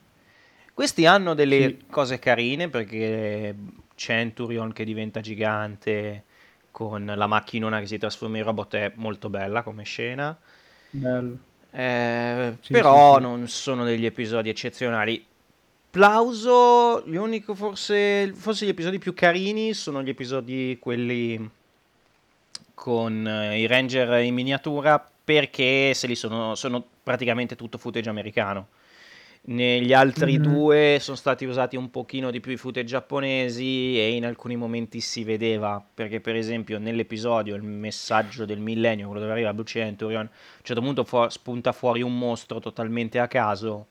Questi 0.72 1.06
hanno 1.06 1.34
delle 1.34 1.76
Sì. 1.78 1.84
cose 1.88 2.18
carine 2.18 2.68
perché 2.68 3.54
Centurion 3.94 4.72
che 4.72 4.84
diventa 4.84 5.20
gigante 5.20 6.24
con 6.70 7.04
la 7.14 7.26
macchinona 7.28 7.78
che 7.78 7.86
si 7.86 7.98
trasforma 7.98 8.38
in 8.38 8.44
robot 8.44 8.74
è 8.74 8.92
molto 8.96 9.28
bella 9.30 9.62
come 9.62 9.84
scena. 9.84 10.36
Bello. 10.90 11.38
Eh, 11.70 12.56
Sì, 12.60 12.72
però 12.72 13.16
sì. 13.16 13.22
non 13.22 13.46
sono 13.48 13.84
degli 13.84 14.04
episodi 14.06 14.48
eccezionali. 14.48 15.24
Plauso, 15.94 17.04
l'unico 17.06 17.54
forse, 17.54 18.32
forse 18.34 18.66
gli 18.66 18.70
episodi 18.70 18.98
più 18.98 19.14
carini 19.14 19.74
sono 19.74 20.02
gli 20.02 20.08
episodi 20.08 20.76
quelli 20.80 21.48
con 22.74 23.24
eh, 23.24 23.60
i 23.60 23.66
Ranger 23.68 24.20
in 24.24 24.34
miniatura 24.34 24.98
perché 25.24 25.94
se 25.94 26.08
li 26.08 26.16
sono, 26.16 26.56
sono 26.56 26.84
praticamente 27.00 27.54
tutto 27.54 27.78
footage 27.78 28.08
americano. 28.08 28.66
Negli 29.42 29.92
altri 29.92 30.36
Mhm. 30.36 30.42
due 30.42 30.98
sono 31.00 31.16
stati 31.16 31.44
usati 31.44 31.76
un 31.76 31.88
pochino 31.92 32.32
di 32.32 32.40
più 32.40 32.50
i 32.50 32.56
footage 32.56 32.86
giapponesi 32.88 33.96
e 33.96 34.16
in 34.16 34.26
alcuni 34.26 34.56
momenti 34.56 34.98
si 35.00 35.22
vedeva, 35.22 35.80
perché 35.94 36.20
per 36.20 36.34
esempio 36.34 36.80
nell'episodio 36.80 37.54
il 37.54 37.62
messaggio 37.62 38.44
del 38.44 38.58
millennio, 38.58 39.06
quello 39.06 39.20
dove 39.20 39.30
arriva 39.30 39.54
Blue 39.54 39.64
Centurion, 39.64 40.22
a 40.22 40.28
un 40.28 40.60
certo 40.64 40.82
punto 40.82 41.04
fu- 41.04 41.28
spunta 41.28 41.70
fuori 41.70 42.02
un 42.02 42.18
mostro 42.18 42.58
totalmente 42.58 43.20
a 43.20 43.28
caso 43.28 43.86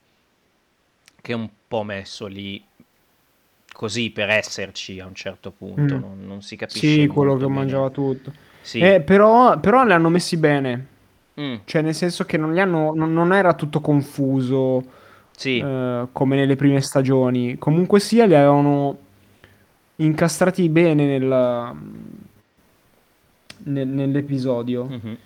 che 1.24 1.32
è 1.32 1.36
un 1.36 1.48
po' 1.70 1.84
messo 1.84 2.26
lì 2.28 2.62
così 3.72 4.12
per 4.12 4.30
esserci 4.30 5.00
a 5.00 5.06
un 5.06 5.16
certo 5.16 5.52
punto, 5.52 5.96
Mm. 5.96 6.00
non, 6.00 6.26
non 6.28 6.42
si 6.42 6.58
capisce 6.58 6.86
Sì, 6.86 7.08
quello 7.08 7.36
che 7.38 7.46
bene. 7.46 7.54
mangiava 7.56 7.90
tutto. 7.90 8.32
Sì. 8.62 8.80
Eh, 8.80 9.00
però, 9.02 9.58
però 9.60 9.86
li 9.86 9.94
hanno 9.94 10.10
messi 10.10 10.36
bene. 10.36 10.88
Mm, 11.40 11.56
Cioè, 11.64 11.82
nel 11.82 11.96
senso 11.96 12.26
che 12.26 12.36
non, 12.38 12.54
li 12.54 12.60
hanno, 12.60 12.94
non, 12.94 13.14
non 13.14 13.32
era 13.34 13.54
tutto 13.56 13.80
confuso 13.80 14.84
sì, 15.32 15.60
eh, 15.60 16.08
come 16.12 16.36
nelle 16.36 16.58
prime 16.58 16.82
stagioni. 16.82 17.58
Comunque 17.58 18.02
sia, 18.02 18.26
li 18.26 18.36
avevano 18.36 18.98
incastrati 19.96 20.68
bene 20.68 21.06
nel- 21.06 21.76
nel- 23.64 23.88
nell'episodio. 23.88 24.86
mhm. 24.86 25.18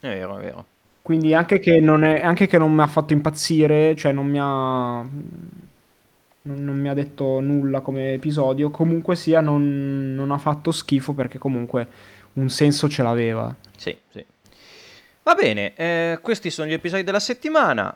È 0.00 0.06
vero, 0.08 0.38
è 0.38 0.42
vero. 0.42 0.66
Quindi 1.04 1.34
anche 1.34 1.58
che 1.58 1.80
non 1.80 2.02
è, 2.02 2.22
anche 2.22 2.46
che 2.46 2.56
non 2.56 2.72
mi 2.72 2.80
ha 2.80 2.86
fatto 2.86 3.12
impazzire, 3.12 3.94
cioè 3.94 4.10
non 4.12 4.26
mi 4.26 4.38
ha, 4.40 5.02
non, 5.02 6.64
non 6.64 6.80
mi 6.80 6.88
ha 6.88 6.94
detto 6.94 7.40
nulla 7.40 7.82
come 7.82 8.14
episodio, 8.14 8.70
comunque 8.70 9.14
sia 9.14 9.42
non, 9.42 10.14
non 10.14 10.30
ha 10.30 10.38
fatto 10.38 10.72
schifo 10.72 11.12
perché 11.12 11.36
comunque 11.36 11.86
un 12.32 12.48
senso 12.48 12.88
ce 12.88 13.02
l'aveva. 13.02 13.54
Sì, 13.76 13.94
sì. 14.08 14.24
Va 15.24 15.34
bene, 15.34 15.74
eh, 15.74 16.20
questi 16.22 16.48
sono 16.48 16.68
gli 16.68 16.72
episodi 16.72 17.02
della 17.02 17.20
settimana. 17.20 17.94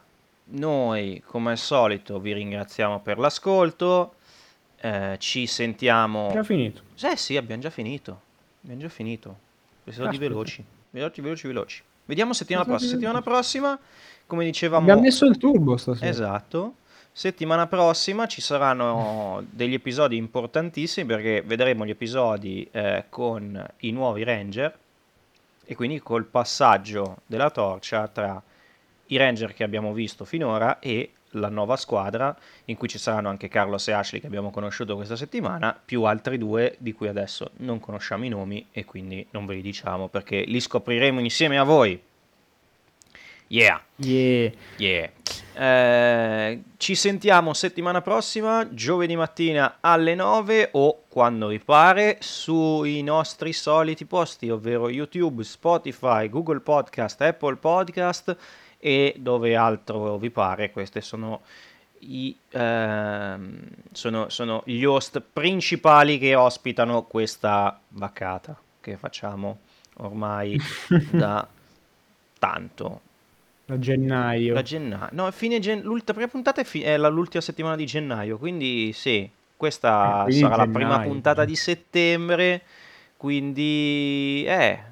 Noi, 0.50 1.22
come 1.24 1.52
al 1.52 1.58
solito, 1.58 2.20
vi 2.20 2.34
ringraziamo 2.34 3.00
per 3.00 3.18
l'ascolto. 3.18 4.16
Eh, 4.82 5.16
ci 5.18 5.46
sentiamo. 5.46 6.28
Già 6.30 6.42
finito. 6.42 6.82
Eh 7.00 7.16
sì, 7.16 7.38
abbiamo 7.38 7.62
già 7.62 7.70
finito. 7.70 8.20
Abbiamo 8.64 8.82
già 8.82 8.90
finito. 8.90 9.38
Episodi 9.84 10.18
veloci. 10.18 10.62
Veloci, 10.90 11.20
veloci, 11.22 11.46
veloci. 11.46 11.82
Vediamo 12.08 12.32
settimana 12.32 12.64
prossima. 12.64 12.90
Settimana 12.90 13.20
prossima, 13.20 13.78
come 14.24 14.46
dicevamo. 14.46 14.80
Abbiamo 14.80 15.02
messo 15.02 15.26
il 15.26 15.36
turbo 15.36 15.76
stasera. 15.76 16.10
Esatto. 16.10 16.74
Settimana 17.12 17.66
prossima 17.66 18.26
ci 18.26 18.40
saranno 18.40 19.44
degli 19.50 19.74
episodi 19.74 20.16
importantissimi 20.16 21.06
perché 21.06 21.42
vedremo 21.42 21.84
gli 21.84 21.90
episodi 21.90 22.66
eh, 22.70 23.04
con 23.10 23.62
i 23.80 23.90
nuovi 23.90 24.24
Ranger 24.24 24.78
e 25.66 25.74
quindi 25.74 26.00
col 26.00 26.24
passaggio 26.24 27.18
della 27.26 27.50
torcia 27.50 28.08
tra 28.08 28.42
i 29.06 29.16
Ranger 29.18 29.52
che 29.52 29.64
abbiamo 29.64 29.92
visto 29.92 30.24
finora 30.24 30.78
e 30.78 31.10
la 31.32 31.48
nuova 31.48 31.76
squadra 31.76 32.36
in 32.66 32.76
cui 32.76 32.88
ci 32.88 32.98
saranno 32.98 33.28
anche 33.28 33.48
Carlos 33.48 33.86
e 33.88 33.92
Ashley 33.92 34.20
che 34.20 34.26
abbiamo 34.26 34.50
conosciuto 34.50 34.96
questa 34.96 35.16
settimana, 35.16 35.78
più 35.82 36.04
altri 36.04 36.38
due 36.38 36.76
di 36.78 36.92
cui 36.92 37.08
adesso 37.08 37.50
non 37.58 37.80
conosciamo 37.80 38.24
i 38.24 38.28
nomi 38.28 38.66
e 38.72 38.84
quindi 38.84 39.26
non 39.30 39.46
ve 39.46 39.54
li 39.54 39.62
diciamo 39.62 40.08
perché 40.08 40.42
li 40.42 40.60
scopriremo 40.60 41.20
insieme 41.20 41.58
a 41.58 41.64
voi. 41.64 42.00
Yeah. 43.48 43.80
Yeah. 43.96 44.52
Yeah. 44.76 45.10
Eh, 45.54 46.62
ci 46.76 46.94
sentiamo 46.94 47.54
settimana 47.54 48.02
prossima, 48.02 48.68
giovedì 48.70 49.16
mattina 49.16 49.78
alle 49.80 50.14
9 50.14 50.68
o 50.72 51.04
quando 51.08 51.48
vi 51.48 51.58
pare, 51.58 52.18
sui 52.20 53.02
nostri 53.02 53.52
soliti 53.52 54.04
posti, 54.04 54.50
ovvero 54.50 54.90
YouTube, 54.90 55.42
Spotify, 55.42 56.28
Google 56.28 56.60
Podcast, 56.60 57.20
Apple 57.22 57.56
Podcast 57.56 58.36
e 58.78 59.14
dove 59.18 59.56
altro 59.56 60.18
vi 60.18 60.30
pare. 60.30 60.70
Queste 60.70 61.00
sono, 61.00 61.42
i, 62.00 62.36
ehm, 62.50 63.60
sono, 63.92 64.28
sono 64.28 64.62
gli 64.66 64.84
host 64.84 65.20
principali 65.32 66.18
che 66.18 66.34
ospitano 66.34 67.04
questa 67.04 67.80
vaccata 67.90 68.56
che 68.80 68.96
facciamo 68.96 69.58
ormai 69.96 70.60
da 71.02 71.46
tanto. 72.38 73.00
Da 73.68 73.76
gennaio. 73.78 74.56
Da 74.56 74.62
gennaio. 74.62 75.10
No, 75.12 75.30
fine 75.30 75.58
gen- 75.60 75.82
l'ultima 75.82 76.14
prima 76.14 76.28
puntata 76.30 76.60
è, 76.60 76.64
fi- 76.64 76.82
è 76.82 76.96
la- 76.96 77.08
l'ultima 77.08 77.42
settimana 77.42 77.76
di 77.76 77.84
gennaio, 77.86 78.38
quindi 78.38 78.92
sì, 78.94 79.30
questa 79.56 79.92
Eh, 80.00 80.14
quindi 80.22 80.30
sarà 80.30 80.56
la 80.56 80.66
prima 80.66 80.98
gennaio. 80.98 81.00
puntata 81.00 81.44
di 81.44 81.54
settembre, 81.54 82.62
quindi 83.16 84.44
eh, 84.46 84.82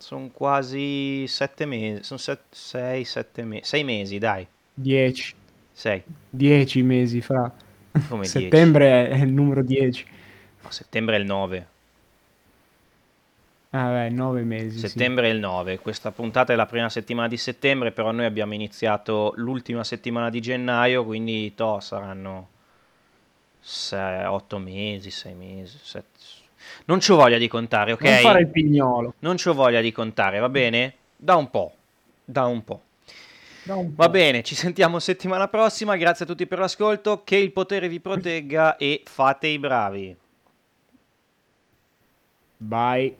Sono 0.00 0.30
quasi 0.32 1.26
sette 1.26 1.66
mesi, 1.66 2.02
sono 2.02 2.18
sei, 2.48 3.04
sette 3.04 3.44
mesi, 3.44 3.64
sei 3.64 3.84
mesi, 3.84 4.16
dai. 4.16 4.46
10. 4.72 5.34
Sei. 5.72 6.02
10 6.30 6.82
mesi 6.82 7.20
fra. 7.20 7.52
Come 8.08 8.22
dieci? 8.22 8.40
Settembre 8.40 9.10
è 9.10 9.18
il 9.18 9.30
numero 9.30 9.62
10. 9.62 10.06
No, 10.62 10.70
settembre 10.70 11.16
è 11.16 11.18
il 11.18 11.26
9. 11.26 11.66
Ah, 13.72 13.88
beh, 13.90 14.08
9 14.08 14.42
mesi. 14.42 14.78
sì. 14.78 14.88
Settembre 14.88 15.28
è 15.28 15.32
il 15.32 15.38
9. 15.38 15.78
Questa 15.78 16.10
puntata 16.10 16.52
è 16.52 16.56
la 16.56 16.66
prima 16.66 16.88
settimana 16.88 17.28
di 17.28 17.36
settembre, 17.36 17.92
però 17.92 18.10
noi 18.10 18.24
abbiamo 18.24 18.54
iniziato 18.54 19.32
l'ultima 19.36 19.84
settimana 19.84 20.30
di 20.30 20.40
gennaio, 20.40 21.04
quindi 21.04 21.54
to, 21.54 21.78
saranno 21.80 22.48
8 23.62 24.58
mesi, 24.58 25.10
6 25.10 25.34
mesi, 25.34 25.78
7. 25.80 26.08
Non 26.86 26.98
c'ho 26.98 27.16
voglia 27.16 27.38
di 27.38 27.48
contare, 27.48 27.92
ok? 27.92 28.02
Non 28.02 28.18
fare 28.18 28.40
il 28.40 28.48
pignolo. 28.48 29.14
Non 29.20 29.36
c'ho 29.36 29.54
voglia 29.54 29.80
di 29.80 29.92
contare, 29.92 30.38
va 30.38 30.48
bene? 30.48 30.94
Da 31.16 31.36
un 31.36 31.50
po'. 31.50 31.74
Da 32.24 32.46
un 32.46 32.64
po'. 32.64 32.82
Da 33.62 33.74
un 33.74 33.94
Va 33.94 34.08
bene, 34.08 34.42
ci 34.42 34.54
sentiamo 34.54 34.98
settimana 34.98 35.48
prossima. 35.48 35.96
Grazie 35.96 36.24
a 36.24 36.28
tutti 36.28 36.46
per 36.46 36.58
l'ascolto. 36.58 37.22
Che 37.24 37.36
il 37.36 37.52
potere 37.52 37.88
vi 37.88 38.00
protegga 38.00 38.76
e 38.76 39.02
fate 39.04 39.46
i 39.48 39.58
bravi. 39.58 40.16
Bye. 42.56 43.16